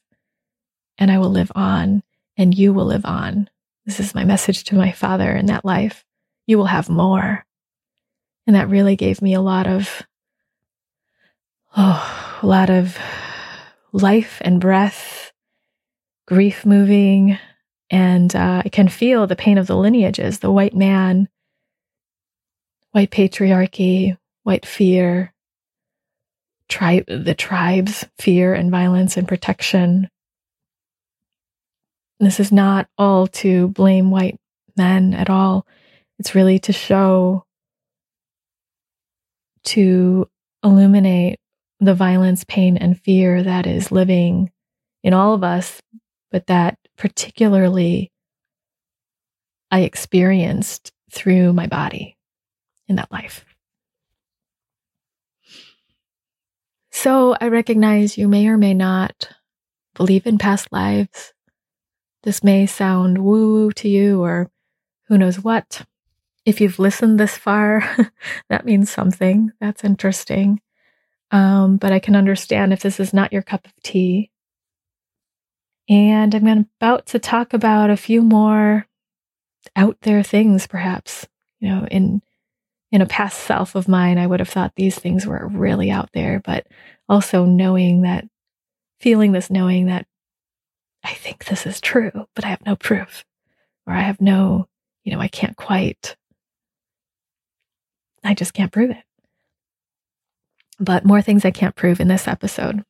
[0.99, 2.03] and I will live on
[2.37, 3.49] and you will live on.
[3.85, 6.05] This is my message to my father in that life.
[6.47, 7.45] You will have more.
[8.47, 10.03] And that really gave me a lot of,
[11.77, 12.99] oh, a lot of
[13.93, 15.33] life and breath,
[16.27, 17.39] grief moving,
[17.91, 21.29] and uh, I can feel the pain of the lineages the white man,
[22.93, 25.33] white patriarchy, white fear,
[26.69, 30.09] tribe, the tribes' fear and violence and protection.
[32.19, 34.39] This is not all to blame white
[34.77, 35.67] men at all.
[36.19, 37.45] It's really to show,
[39.65, 40.29] to
[40.65, 41.39] illuminate
[41.79, 44.51] the violence, pain, and fear that is living
[45.03, 45.81] in all of us,
[46.31, 48.11] but that particularly
[49.71, 52.17] I experienced through my body
[52.89, 53.45] in that life.
[56.91, 59.29] So I recognize you may or may not
[59.95, 61.35] believe in past lives.
[62.27, 64.51] This may sound woo woo to you or
[65.07, 65.87] who knows what.
[66.45, 67.89] If you've listened this far,
[68.49, 69.53] that means something.
[69.61, 70.61] That's interesting.
[71.31, 74.33] Um, but I can understand if this is not your cup of tea.
[75.89, 78.89] And I'm about to talk about a few more
[79.77, 81.29] out there things, perhaps.
[81.61, 82.23] You know, in
[82.91, 86.11] in a past self of mine, I would have thought these things were really out
[86.13, 86.67] there, but
[87.09, 88.25] also knowing that,
[88.99, 90.09] feeling this knowing that
[91.07, 93.25] I think this is true, but I have no proof,
[93.87, 94.67] or I have no,
[95.05, 96.17] you know, I can't quite,
[98.25, 99.05] I just can't prove it.
[100.81, 102.83] But more things I can't prove in this episode.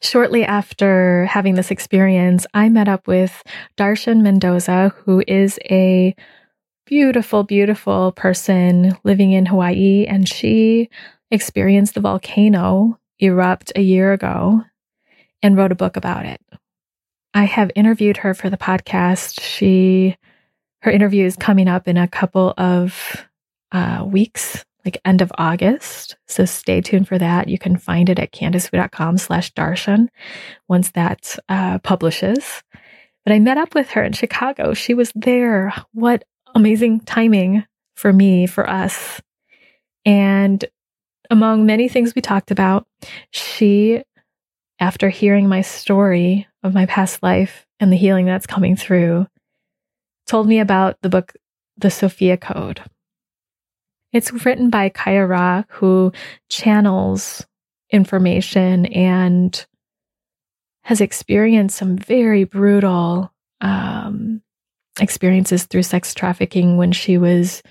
[0.00, 3.42] Shortly after having this experience, I met up with
[3.76, 6.14] Darshan Mendoza, who is a
[6.86, 10.88] beautiful, beautiful person living in Hawaii, and she
[11.32, 14.62] experienced the volcano erupt a year ago
[15.42, 16.40] and wrote a book about it.
[17.36, 19.42] I have interviewed her for the podcast.
[19.42, 20.16] She
[20.80, 23.26] her interview is coming up in a couple of
[23.72, 26.16] uh, weeks like end of August.
[26.28, 27.48] So stay tuned for that.
[27.48, 30.08] You can find it at candicewu.com slash darshan
[30.66, 32.62] once that uh, publishes.
[33.26, 34.72] But I met up with her in Chicago.
[34.72, 35.74] She was there.
[35.92, 36.24] What
[36.54, 37.66] amazing timing
[37.96, 39.20] for me, for us.
[40.06, 40.64] And
[41.28, 42.86] among many things we talked about,
[43.30, 44.02] she,
[44.80, 49.26] after hearing my story of my past life and the healing that's coming through,
[50.26, 51.32] told me about the book,
[51.76, 52.82] The Sophia Code.
[54.12, 56.12] It's written by Kaia Ra, who
[56.48, 57.46] channels
[57.90, 59.66] information and
[60.82, 64.42] has experienced some very brutal um,
[65.00, 67.62] experiences through sex trafficking when she was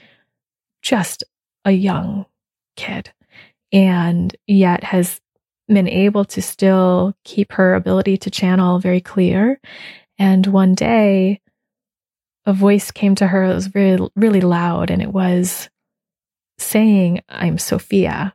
[0.82, 1.24] just
[1.64, 2.26] a young
[2.76, 3.12] kid
[3.72, 5.20] and yet has
[5.68, 9.60] been able to still keep her ability to channel very clear.
[10.18, 11.42] And one day,
[12.46, 15.70] a voice came to her that was very, really loud, and it was
[16.58, 18.34] saying, I'm Sophia.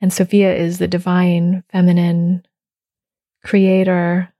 [0.00, 2.44] And Sophia is the divine feminine
[3.44, 4.34] creator,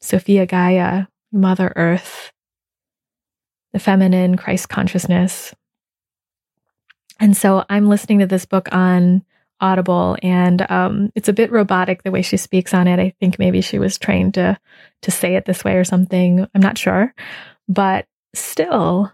[0.00, 2.32] Sophia Gaia, Mother Earth,
[3.72, 5.54] the feminine Christ consciousness.
[7.18, 9.24] And so I'm listening to this book on
[9.62, 12.98] Audible, and um, it's a bit robotic the way she speaks on it.
[12.98, 14.58] I think maybe she was trained to
[15.02, 16.46] to say it this way or something.
[16.54, 17.14] I'm not sure,
[17.68, 19.12] but still,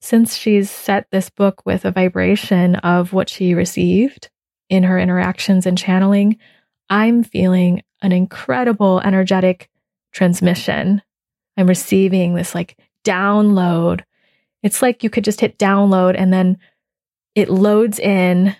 [0.00, 4.30] since she's set this book with a vibration of what she received
[4.68, 6.38] in her interactions and channeling,
[6.88, 9.68] I'm feeling an incredible energetic
[10.12, 11.02] transmission.
[11.56, 14.02] I'm receiving this like download.
[14.62, 16.58] It's like you could just hit download and then
[17.34, 18.56] it loads in.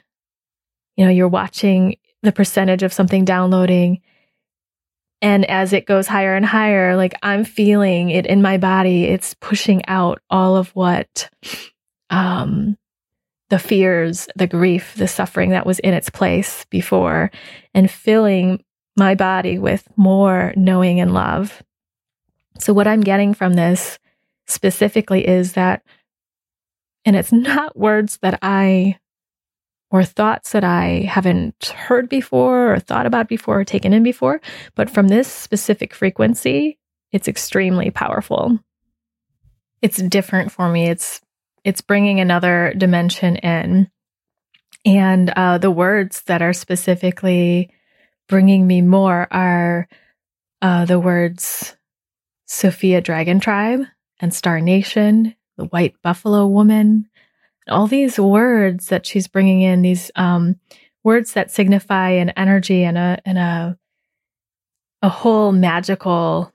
[1.01, 4.03] You know, you're watching the percentage of something downloading.
[5.22, 9.32] And as it goes higher and higher, like I'm feeling it in my body, it's
[9.32, 11.30] pushing out all of what
[12.11, 12.76] um,
[13.48, 17.30] the fears, the grief, the suffering that was in its place before,
[17.72, 18.62] and filling
[18.94, 21.62] my body with more knowing and love.
[22.59, 23.98] So, what I'm getting from this
[24.46, 25.82] specifically is that,
[27.07, 28.99] and it's not words that I
[29.91, 34.41] or thoughts that I haven't heard before or thought about before or taken in before,
[34.74, 36.78] but from this specific frequency,
[37.12, 38.59] it's extremely powerful.
[39.82, 40.88] It's different for me.
[40.88, 41.20] It's
[41.64, 43.91] it's bringing another dimension in,
[44.86, 47.70] and uh, the words that are specifically
[48.28, 49.88] bringing me more are
[50.62, 51.76] uh, the words
[52.47, 53.82] Sophia Dragon Tribe
[54.20, 57.10] and Star Nation, the White Buffalo Woman,
[57.71, 60.57] all these words that she's bringing in, these um,
[61.05, 63.79] words that signify an energy and a and a
[65.03, 66.53] a whole magical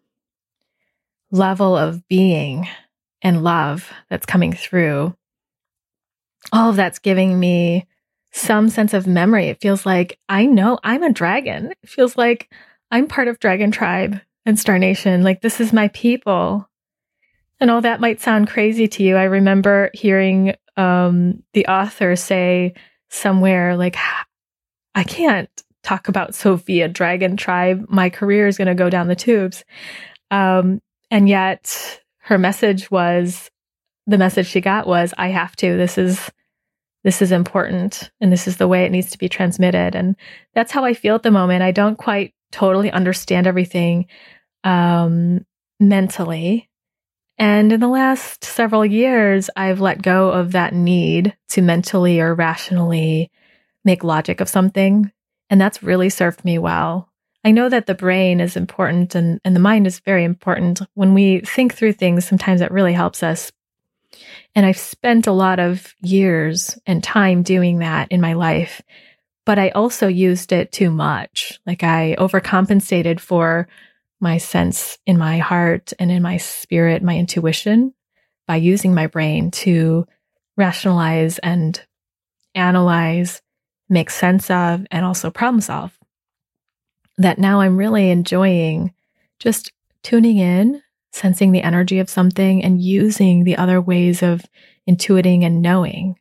[1.31, 2.67] level of being
[3.21, 5.15] and love that's coming through.
[6.51, 7.87] All of that's giving me
[8.31, 9.47] some sense of memory.
[9.47, 11.73] It feels like I know I'm a dragon.
[11.81, 12.51] It feels like
[12.91, 15.23] I'm part of Dragon Tribe and Star Nation.
[15.23, 16.69] Like this is my people.
[17.59, 19.15] And all that might sound crazy to you.
[19.15, 22.73] I remember hearing um, the author say
[23.09, 23.95] somewhere, like,
[24.93, 25.49] I can't
[25.83, 27.85] talk about Sophia Dragon Tribe.
[27.89, 29.63] My career is going to go down the tubes.
[30.31, 33.49] Um, and yet her message was
[34.07, 35.77] the message she got was, I have to.
[35.77, 36.31] This is
[37.03, 39.93] this is important and this is the way it needs to be transmitted.
[39.93, 40.15] And
[40.55, 41.61] that's how I feel at the moment.
[41.61, 44.07] I don't quite totally understand everything
[44.63, 45.45] um,
[45.79, 46.67] mentally.
[47.37, 52.33] And in the last several years, I've let go of that need to mentally or
[52.33, 53.31] rationally
[53.83, 55.11] make logic of something.
[55.49, 57.09] And that's really served me well.
[57.43, 60.81] I know that the brain is important and, and the mind is very important.
[60.95, 63.51] When we think through things, sometimes it really helps us
[64.53, 68.81] and I've spent a lot of years and time doing that in my life.
[69.45, 71.59] But I also used it too much.
[71.65, 73.67] Like I overcompensated for
[74.25, 77.93] my sense in my heart and in my spirit, my intuition,
[78.47, 80.07] by using my brain to
[80.57, 81.79] rationalize and
[82.55, 83.43] analyze,
[83.87, 85.95] make sense of, and also problem solve.
[87.19, 88.95] That now I'm really enjoying
[89.37, 89.71] just
[90.01, 94.43] tuning in sensing the energy of something and using the other ways of
[94.89, 96.17] intuiting and knowing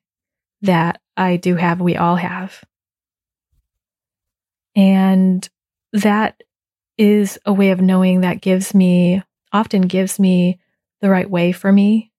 [0.61, 2.63] that I do have, we all have.
[4.77, 5.49] And
[5.95, 6.43] that
[6.97, 9.23] is a way of knowing that gives me,
[9.53, 10.59] often gives me
[11.01, 12.13] the right way for me.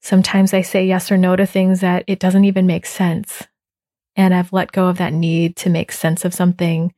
[0.00, 3.46] Sometimes I say yes or no to things that it doesn't even make sense.
[4.16, 6.92] And I've let go of that need to make sense of something.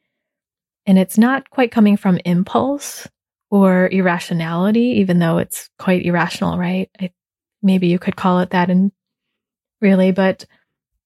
[0.86, 3.08] And it's not quite coming from impulse,
[3.54, 6.90] or irrationality, even though it's quite irrational, right?
[7.00, 7.12] I,
[7.62, 8.90] maybe you could call it that, and
[9.80, 10.44] really, but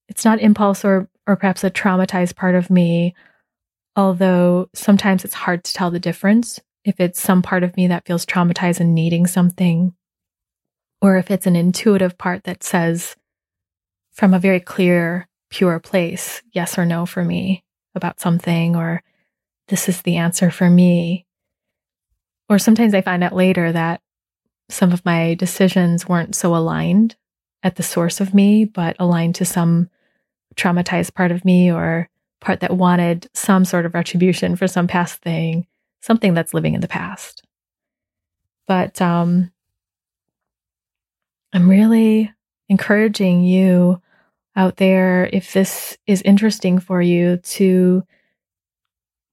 [0.09, 3.15] it's not impulse or or perhaps a traumatized part of me.
[3.99, 6.61] Although sometimes it's hard to tell the difference.
[6.85, 9.93] If it's some part of me that feels traumatized and needing something,
[11.03, 13.17] or if it's an intuitive part that says
[14.13, 17.65] from a very clear, pure place, yes or no for me
[17.97, 19.03] about something, or
[19.67, 21.27] this is the answer for me.
[22.49, 24.01] Or sometimes I find out later that
[24.71, 27.17] some of my decisions weren't so aligned
[27.65, 29.91] at the source of me, but aligned to some
[30.55, 32.09] traumatized part of me or
[32.41, 35.67] part that wanted some sort of retribution for some past thing,
[36.01, 37.43] something that's living in the past.
[38.67, 39.51] But um,
[41.53, 42.33] I'm really
[42.69, 44.01] encouraging you
[44.55, 48.05] out there, if this is interesting for you, to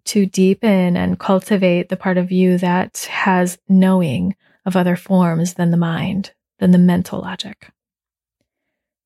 [0.06, 5.72] to deepen and cultivate the part of you that has knowing of other forms than
[5.72, 7.72] the mind, than the mental logic.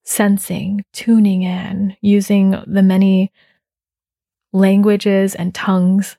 [0.04, 3.32] Sensing, tuning in, using the many
[4.54, 6.18] languages and tongues,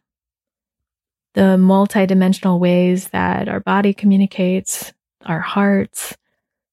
[1.35, 4.93] the multidimensional ways that our body communicates,
[5.27, 6.17] our hearts,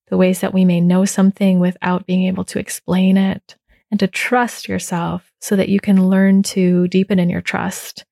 [0.08, 3.56] the ways that we may know something without being able to explain it,
[3.90, 8.04] and to trust yourself so that you can learn to deepen in your trust.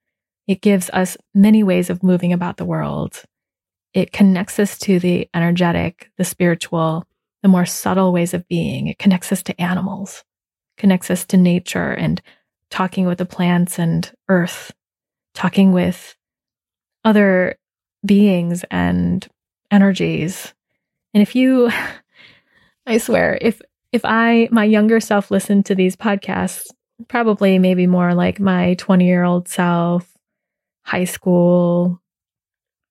[0.47, 3.22] It gives us many ways of moving about the world.
[3.92, 7.05] It connects us to the energetic, the spiritual,
[7.42, 8.86] the more subtle ways of being.
[8.86, 10.24] It connects us to animals,
[10.76, 12.20] connects us to nature and
[12.71, 14.73] talking with the plants and earth,
[15.35, 16.17] talking with
[17.05, 17.57] other
[18.05, 19.27] beings and
[19.71, 20.55] energies.
[21.14, 21.71] And if you,
[22.87, 23.61] I swear, if
[23.93, 26.67] if I my younger self listened to these podcasts,
[27.09, 30.12] probably maybe more like my 20 year old self,
[30.83, 32.01] high school,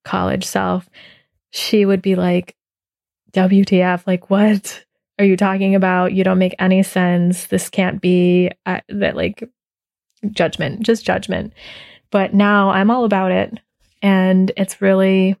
[0.04, 0.88] college self,
[1.50, 2.56] she would be like,
[3.32, 4.84] WTF, like, what
[5.18, 6.12] are you talking about?
[6.12, 7.46] You don't make any sense.
[7.46, 9.44] This can't be uh, that, like,
[10.32, 11.52] judgment, just judgment.
[12.10, 13.58] But now I'm all about it.
[14.02, 15.36] And it's really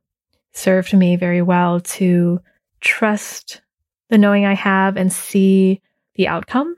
[0.52, 2.40] served me very well to
[2.80, 3.60] trust
[4.08, 5.82] the knowing I have and see
[6.14, 6.76] the outcome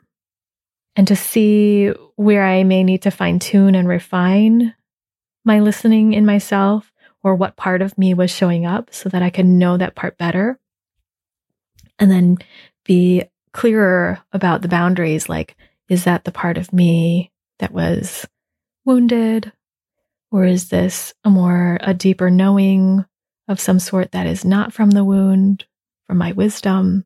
[0.97, 4.75] and to see where I may need to fine tune and refine
[5.45, 6.93] my listening in myself
[7.23, 10.19] or what part of me was showing up so that I can know that part
[10.19, 10.59] better.
[11.99, 12.39] And then
[12.85, 15.57] be clearer about the boundaries like,
[15.89, 18.27] is that the part of me that was
[18.85, 19.53] wounded?
[20.31, 23.05] Or is this a more, a deeper knowing
[23.49, 25.65] of some sort that is not from the wound,
[26.07, 27.05] from my wisdom?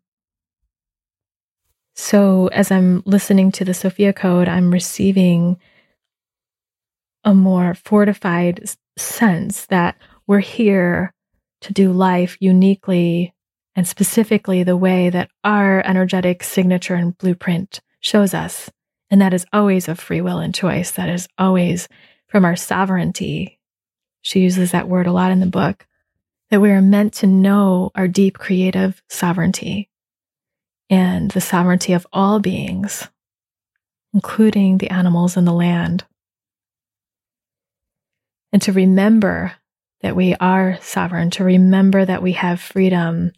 [1.95, 5.59] So as I'm listening to the Sophia Code, I'm receiving
[7.25, 9.97] a more fortified sense that
[10.27, 11.13] we're here
[11.61, 13.35] to do life uniquely
[13.75, 18.71] and specifically the way that our energetic signature and blueprint shows us.
[19.13, 20.93] And that is always of free will and choice.
[20.93, 21.87] That is always
[22.29, 23.61] from our sovereignty.
[24.23, 25.87] She uses that word a lot in the book
[26.49, 29.91] that we are meant to know our deep creative sovereignty
[30.89, 33.07] and the sovereignty of all beings,
[34.15, 36.05] including the animals and the land.
[38.51, 39.53] And to remember
[40.01, 43.33] that we are sovereign, to remember that we have freedom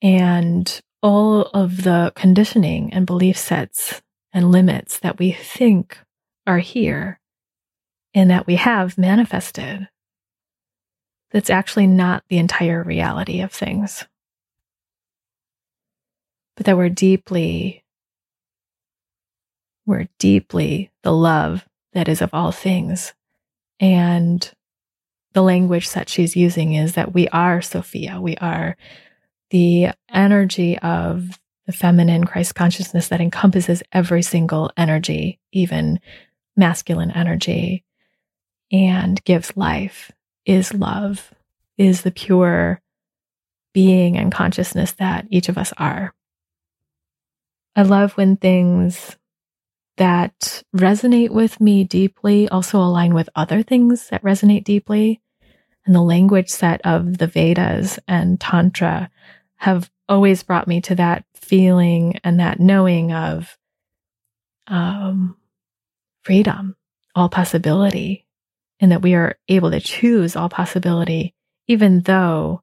[0.00, 4.02] and all of the conditioning and belief sets
[4.32, 5.98] and limits that we think
[6.46, 7.20] are here
[8.14, 9.88] and that we have manifested.
[11.30, 14.04] That's actually not the entire reality of things,
[16.56, 17.84] but that we're deeply,
[19.86, 23.14] we're deeply the love that is of all things.
[23.78, 24.50] And
[25.32, 28.20] the language that she's using is that we are Sophia.
[28.20, 28.76] We are
[29.50, 31.38] the energy of
[31.70, 36.00] the feminine Christ consciousness that encompasses every single energy, even
[36.56, 37.84] masculine energy,
[38.72, 40.10] and gives life,
[40.44, 41.32] is love,
[41.78, 42.82] is the pure
[43.72, 46.12] being and consciousness that each of us are.
[47.76, 49.16] I love when things
[49.96, 55.20] that resonate with me deeply also align with other things that resonate deeply.
[55.86, 59.08] And the language set of the Vedas and Tantra
[59.58, 63.58] have always brought me to that feeling and that knowing of
[64.68, 65.36] um,
[66.22, 66.76] freedom,
[67.16, 68.24] all possibility,
[68.78, 71.34] and that we are able to choose all possibility,
[71.66, 72.62] even though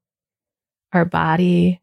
[0.94, 1.82] our body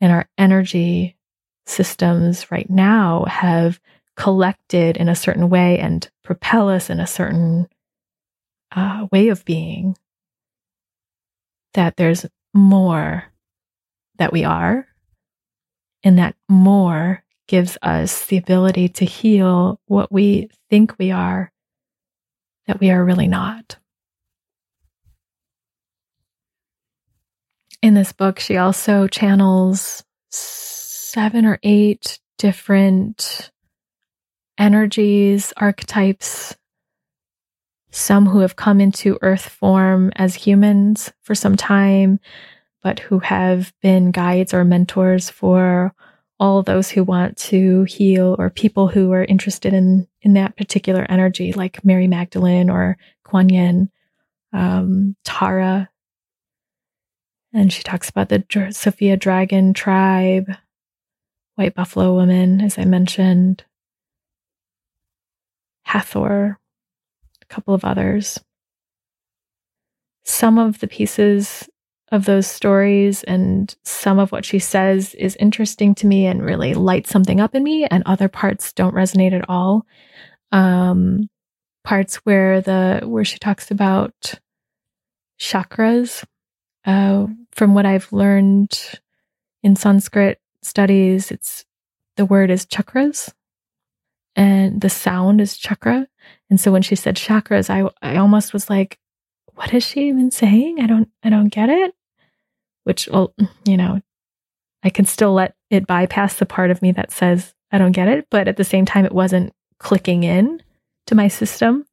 [0.00, 1.18] and our energy
[1.66, 3.78] systems right now have
[4.16, 7.68] collected in a certain way and propel us in a certain
[8.74, 9.94] uh, way of being,
[11.74, 13.24] that there's more
[14.16, 14.86] that we are,
[16.06, 21.50] and that more gives us the ability to heal what we think we are,
[22.68, 23.76] that we are really not.
[27.82, 33.50] In this book, she also channels seven or eight different
[34.56, 36.56] energies, archetypes,
[37.90, 42.20] some who have come into earth form as humans for some time,
[42.86, 45.92] but who have been guides or mentors for
[46.38, 51.04] all those who want to heal or people who are interested in in that particular
[51.08, 53.90] energy, like Mary Magdalene or Kuan Yin,
[54.52, 55.90] um, Tara.
[57.52, 60.48] And she talks about the Dr- Sophia Dragon tribe,
[61.56, 63.64] White Buffalo Woman, as I mentioned,
[65.82, 66.60] Hathor,
[67.42, 68.38] a couple of others.
[70.22, 71.68] Some of the pieces
[72.12, 76.74] of those stories and some of what she says is interesting to me and really
[76.74, 79.84] lights something up in me and other parts don't resonate at all.
[80.52, 81.28] Um
[81.84, 84.34] parts where the where she talks about
[85.40, 86.24] chakras
[86.84, 88.98] uh from what i've learned
[89.62, 91.64] in sanskrit studies it's
[92.16, 93.32] the word is chakras
[94.34, 96.06] and the sound is chakra.
[96.50, 98.98] And so when she said chakras i i almost was like
[99.56, 100.80] what is she even saying?
[100.80, 101.94] I don't I don't get it.
[102.84, 103.34] Which well,
[103.64, 104.00] you know,
[104.82, 108.08] I can still let it bypass the part of me that says I don't get
[108.08, 110.62] it, but at the same time it wasn't clicking in
[111.06, 111.84] to my system.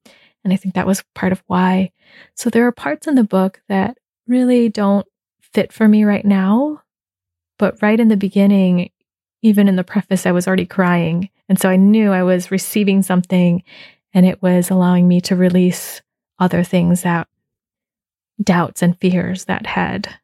[0.43, 1.91] And I think that was part of why.
[2.35, 3.97] So there are parts in the book that
[4.27, 5.07] really don't
[5.41, 6.81] fit for me right now.
[7.57, 8.91] But right in the beginning,
[9.41, 11.29] even in the preface, I was already crying.
[11.47, 13.63] And so I knew I was receiving something
[14.13, 16.01] and it was allowing me to release
[16.39, 17.27] other things that
[18.41, 20.15] doubts and fears that had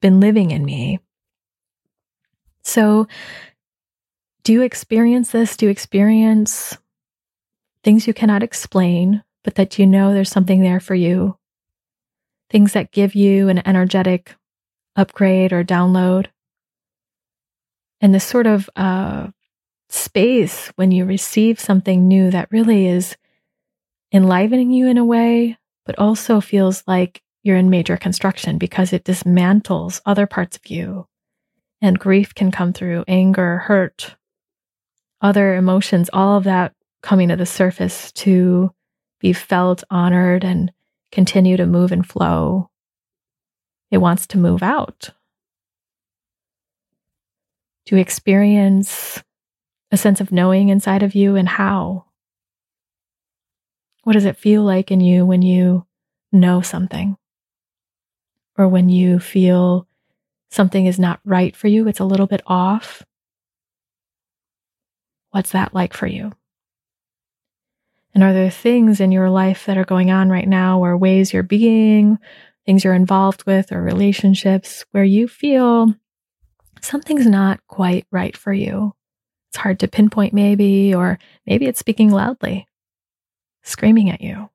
[0.00, 1.00] been living in me.
[2.62, 3.06] So,
[4.44, 5.56] do you experience this?
[5.56, 6.76] Do you experience
[7.84, 11.36] things you cannot explain, but that you know there's something there for you?
[12.50, 14.34] Things that give you an energetic
[14.96, 16.26] upgrade or download?
[18.00, 19.28] And this sort of uh,
[19.88, 23.16] space when you receive something new that really is
[24.12, 29.04] enlivening you in a way, but also feels like you're in major construction because it
[29.04, 31.08] dismantles other parts of you.
[31.80, 34.16] And grief can come through anger, hurt,
[35.20, 38.72] other emotions, all of that coming to the surface to
[39.20, 40.72] be felt, honored, and
[41.10, 42.70] continue to move and flow.
[43.90, 45.10] It wants to move out.
[47.86, 49.22] To experience
[49.90, 52.04] a sense of knowing inside of you and how.
[54.04, 55.86] What does it feel like in you when you
[56.32, 57.17] know something?
[58.58, 59.86] Or when you feel
[60.50, 63.04] something is not right for you, it's a little bit off.
[65.30, 66.32] What's that like for you?
[68.14, 71.32] And are there things in your life that are going on right now, or ways
[71.32, 72.18] you're being,
[72.66, 75.94] things you're involved with, or relationships where you feel
[76.80, 78.94] something's not quite right for you?
[79.50, 82.66] It's hard to pinpoint, maybe, or maybe it's speaking loudly,
[83.62, 84.50] screaming at you.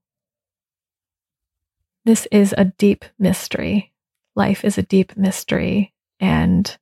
[2.03, 3.92] This is a deep mystery
[4.35, 5.93] life is a deep mystery.
[6.19, 6.75] And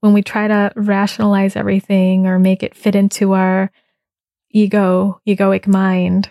[0.00, 3.70] when we try to rationalize everything or make it fit into our
[4.50, 6.30] ego, egoic mind,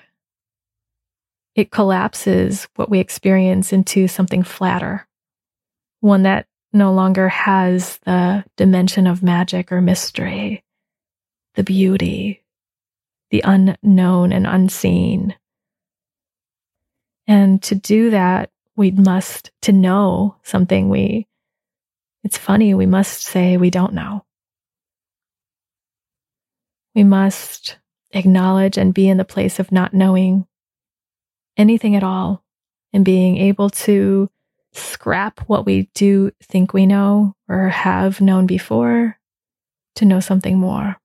[1.56, 5.08] it collapses what we experience into something flatter,
[6.00, 10.64] one that no longer has the dimension of magic or mystery,
[11.56, 12.44] the beauty,
[13.32, 15.36] the unknown and unseen.
[17.28, 20.88] And to do that we must to know something.
[20.88, 21.28] We
[22.24, 24.24] it's funny we must say we don't know.
[26.96, 27.78] We must
[28.14, 30.48] acknowledge and be in the place of not knowing
[31.58, 32.42] anything at all
[32.94, 34.30] and being able to
[34.72, 39.20] scrap what we do think we know or have known before
[39.96, 40.96] to know something more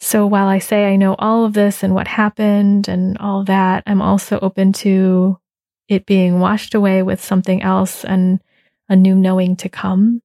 [0.00, 3.82] so while I say I know all of this and what happened and all that,
[3.86, 5.38] I'm also open to
[5.88, 8.40] it being washed away with something else and
[8.88, 10.22] a new knowing to come.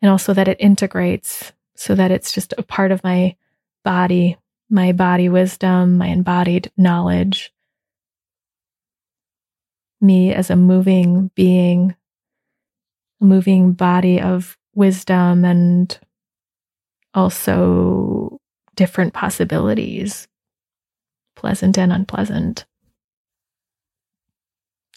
[0.00, 3.36] And also that it integrates so that it's just a part of my
[3.84, 4.36] body,
[4.70, 7.52] my body wisdom, my embodied knowledge.
[10.00, 11.96] Me as a moving being,
[13.20, 15.98] a moving body of wisdom and
[17.16, 18.38] also
[18.76, 20.28] different possibilities,
[21.34, 22.66] pleasant and unpleasant.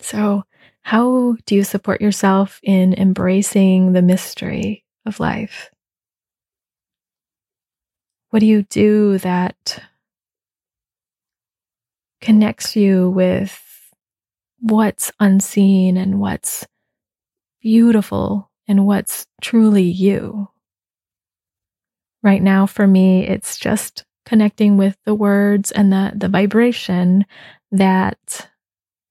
[0.02, 0.44] So,
[0.82, 5.70] how do you support yourself in embracing the mystery of life?
[8.30, 9.82] What do you do that
[12.22, 13.62] connects you with
[14.60, 16.68] what's unseen and what's
[17.62, 20.50] beautiful and what's truly you?
[22.22, 27.26] Right now, for me, it's just connecting with the words and the, the vibration
[27.72, 28.50] that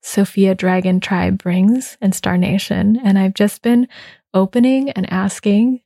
[0.03, 3.01] Sophia Dragon Tribe brings and Star Nation.
[3.03, 3.89] And I've just been
[4.35, 5.81] opening and asking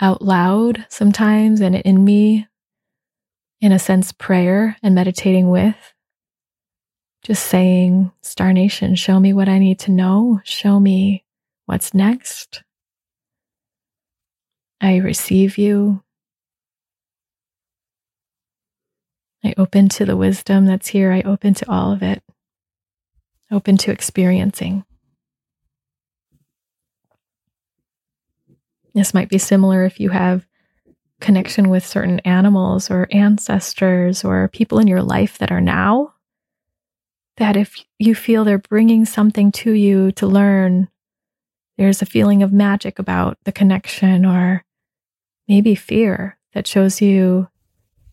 [0.00, 2.48] out loud sometimes and in me,
[3.60, 5.94] in a sense, prayer and meditating with.
[7.22, 10.40] Just saying, Star Nation, show me what I need to know.
[10.42, 11.24] Show me
[11.66, 12.64] what's next.
[14.82, 16.02] I receive you.
[19.44, 21.12] I open to the wisdom that's here.
[21.12, 22.20] I open to all of it.
[23.52, 24.84] Open to experiencing.
[28.92, 30.46] This might be similar if you have
[31.20, 36.14] connection with certain animals or ancestors or people in your life that are now.
[37.36, 40.88] That if you feel they're bringing something to you to learn,
[41.78, 44.64] there's a feeling of magic about the connection or
[45.48, 47.48] maybe fear that shows you,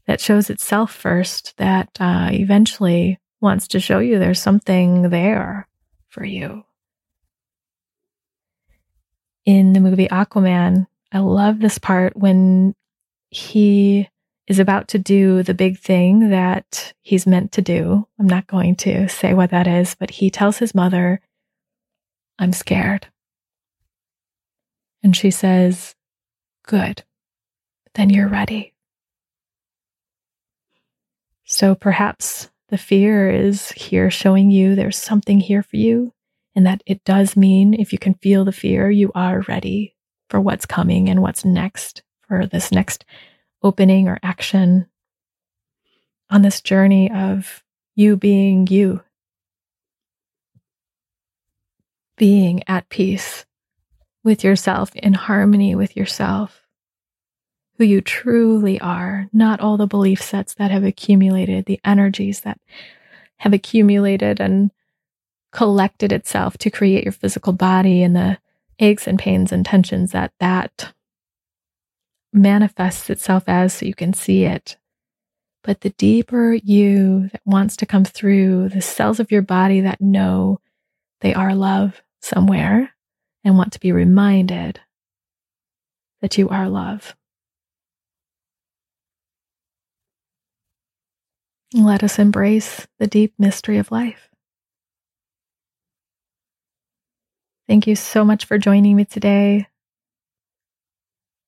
[0.08, 5.68] that shows itself first, that uh, eventually wants to show you there's something there
[6.10, 6.64] for you
[9.50, 12.76] in the movie Aquaman, I love this part when
[13.32, 14.08] he
[14.46, 18.08] is about to do the big thing that he's meant to do.
[18.20, 21.20] I'm not going to say what that is, but he tells his mother,
[22.38, 23.08] I'm scared.
[25.02, 25.96] And she says,
[26.68, 27.04] Good,
[27.94, 28.74] then you're ready.
[31.46, 36.14] So perhaps the fear is here showing you there's something here for you
[36.56, 39.96] and that it does mean if you can feel the fear, you are ready
[40.30, 43.06] for what's coming and what's next for this next
[43.64, 44.88] opening or action
[46.30, 47.64] on this journey of
[47.96, 49.02] you being you,
[52.18, 53.46] being at peace
[54.24, 56.62] with yourself, in harmony with yourself,
[57.80, 62.60] who you truly are, not all the belief sets that have accumulated, the energies that
[63.38, 64.70] have accumulated and
[65.54, 68.38] collected itself to create your physical body and the
[68.80, 70.94] aches and pains and tensions that that
[72.34, 74.76] manifests itself as so you can see it.
[75.64, 80.02] But the deeper you that wants to come through, the cells of your body that
[80.02, 80.60] know
[81.22, 82.94] they are love somewhere
[83.46, 84.82] and want to be reminded
[86.22, 87.16] that you are love.
[91.74, 94.30] Let us embrace the deep mystery of life.
[97.68, 99.68] Thank you so much for joining me today.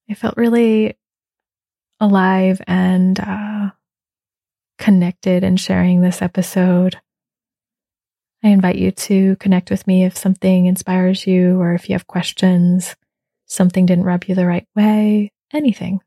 [0.08, 0.96] I felt really
[2.00, 3.72] alive and uh,
[4.78, 6.98] connected in sharing this episode.
[8.44, 12.08] I invite you to connect with me if something inspires you or if you have
[12.08, 12.96] questions,
[13.48, 16.02] something didn't rub you the right way, anything.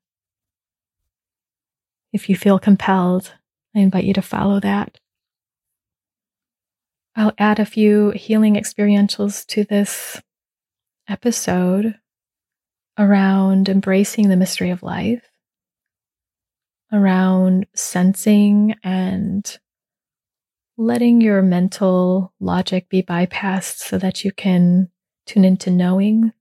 [2.12, 3.34] If you feel compelled,
[3.74, 4.98] I invite you to follow that.
[7.16, 10.20] I'll add a few healing experientials to this
[11.08, 11.94] episode
[12.98, 15.24] around embracing the mystery of life,
[16.92, 19.58] around sensing and
[20.76, 24.88] letting your mental logic be bypassed so that you can
[25.26, 26.32] tune into knowing.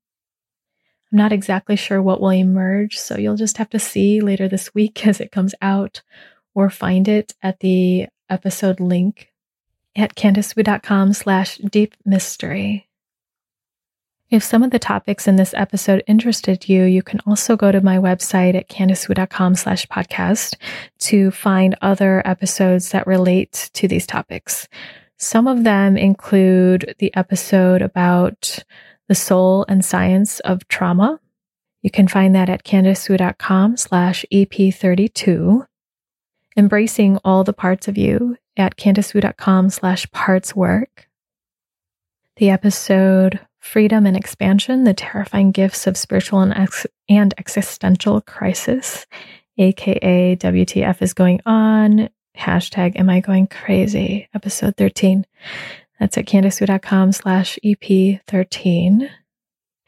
[1.12, 4.74] I'm not exactly sure what will emerge, so you'll just have to see later this
[4.74, 6.02] week as it comes out
[6.56, 9.34] or find it at the episode link
[9.96, 12.88] at candicewu.com slash deep mystery.
[14.30, 17.82] If some of the topics in this episode interested you, you can also go to
[17.82, 20.56] my website at candicewu.com slash podcast
[21.00, 24.68] to find other episodes that relate to these topics.
[25.18, 28.64] Some of them include the episode about
[29.08, 31.20] the soul and science of trauma.
[31.84, 35.68] You can find that at candicewu.com slash EP32.
[36.56, 41.08] Embracing all the parts of you at candicewu.com slash parts work.
[42.38, 49.06] The episode Freedom and Expansion, the terrifying gifts of spiritual and, ex- and existential crisis,
[49.58, 55.26] aka WTF is going on, hashtag am I going crazy, episode 13.
[56.00, 59.10] That's at candicewu.com slash EP13.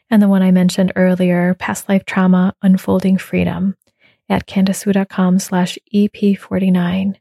[0.08, 3.76] And the one I mentioned earlier, past life trauma, unfolding freedom
[4.28, 7.16] at candicewu.com slash EP49.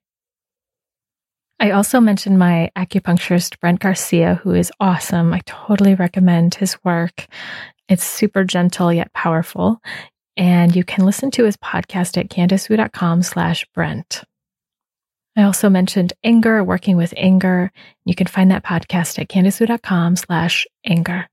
[1.59, 5.33] I also mentioned my acupuncturist, Brent Garcia, who is awesome.
[5.33, 7.27] I totally recommend his work.
[7.87, 9.81] It's super gentle yet powerful.
[10.35, 14.23] And you can listen to his podcast at candicewu.com slash Brent.
[15.37, 17.71] I also mentioned anger, working with anger.
[18.05, 21.27] You can find that podcast at candicewu.com slash anger.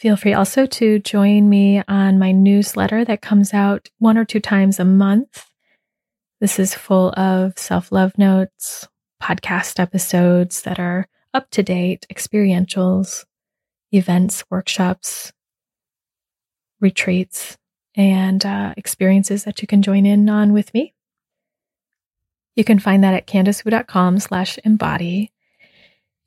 [0.00, 4.40] Feel free also to join me on my newsletter that comes out one or two
[4.40, 5.44] times a month.
[6.40, 8.88] This is full of self love notes,
[9.22, 13.26] podcast episodes that are up to date, experientials,
[13.92, 15.34] events, workshops,
[16.80, 17.58] retreats,
[17.94, 20.94] and uh, experiences that you can join in on with me.
[22.56, 25.30] You can find that at candicewu.com slash embody.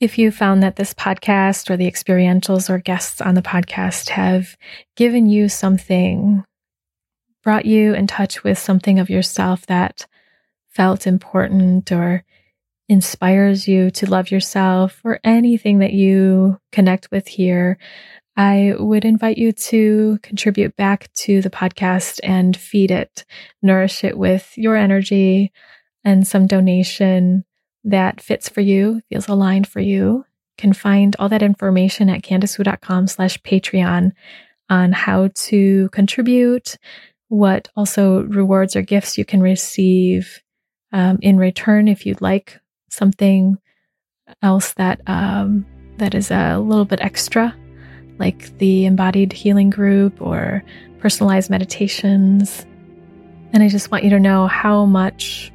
[0.04, 4.58] If you found that this podcast or the experientials or guests on the podcast have
[4.97, 6.43] given you something,
[7.41, 10.06] brought you in touch with something of yourself that
[10.68, 12.26] felt important or
[12.89, 17.78] inspires you to love yourself or anything that you connect with here,
[18.36, 23.24] I would invite you to contribute back to the podcast and feed it,
[23.62, 25.54] nourish it with your energy
[26.04, 27.45] and some donation
[27.84, 30.26] that fits for you, feels aligned for you.
[30.58, 34.12] Can find all that information at candicewu.com slash Patreon
[34.70, 36.78] on how to contribute,
[37.28, 40.42] what also rewards or gifts you can receive
[40.92, 42.60] um, in return if you'd like
[42.90, 43.58] something
[44.42, 45.66] else that um,
[45.98, 47.56] that is a little bit extra,
[48.20, 50.64] like the embodied healing group or
[51.00, 52.66] personalized meditations.
[53.52, 55.52] And I just want you to know how much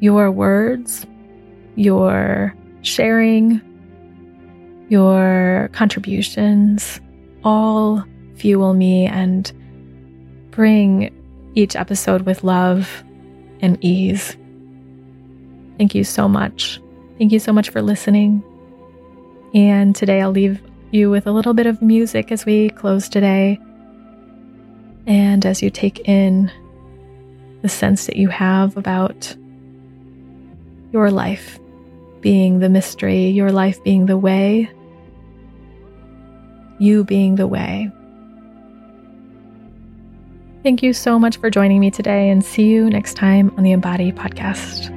[0.00, 1.06] your words,
[1.76, 3.60] your sharing,
[4.88, 7.00] your contributions
[7.44, 8.04] all
[8.36, 9.52] fuel me and
[10.50, 11.12] bring
[11.54, 13.04] each episode with love
[13.60, 14.36] and ease.
[15.78, 16.80] Thank you so much.
[17.18, 18.42] Thank you so much for listening.
[19.54, 20.60] And today I'll leave
[20.90, 23.58] you with a little bit of music as we close today.
[25.06, 26.50] And as you take in
[27.62, 29.34] the sense that you have about
[30.92, 31.58] your life
[32.26, 34.68] being the mystery, your life being the way,
[36.80, 37.88] you being the way.
[40.64, 43.70] Thank you so much for joining me today and see you next time on the
[43.70, 44.95] Embody Podcast.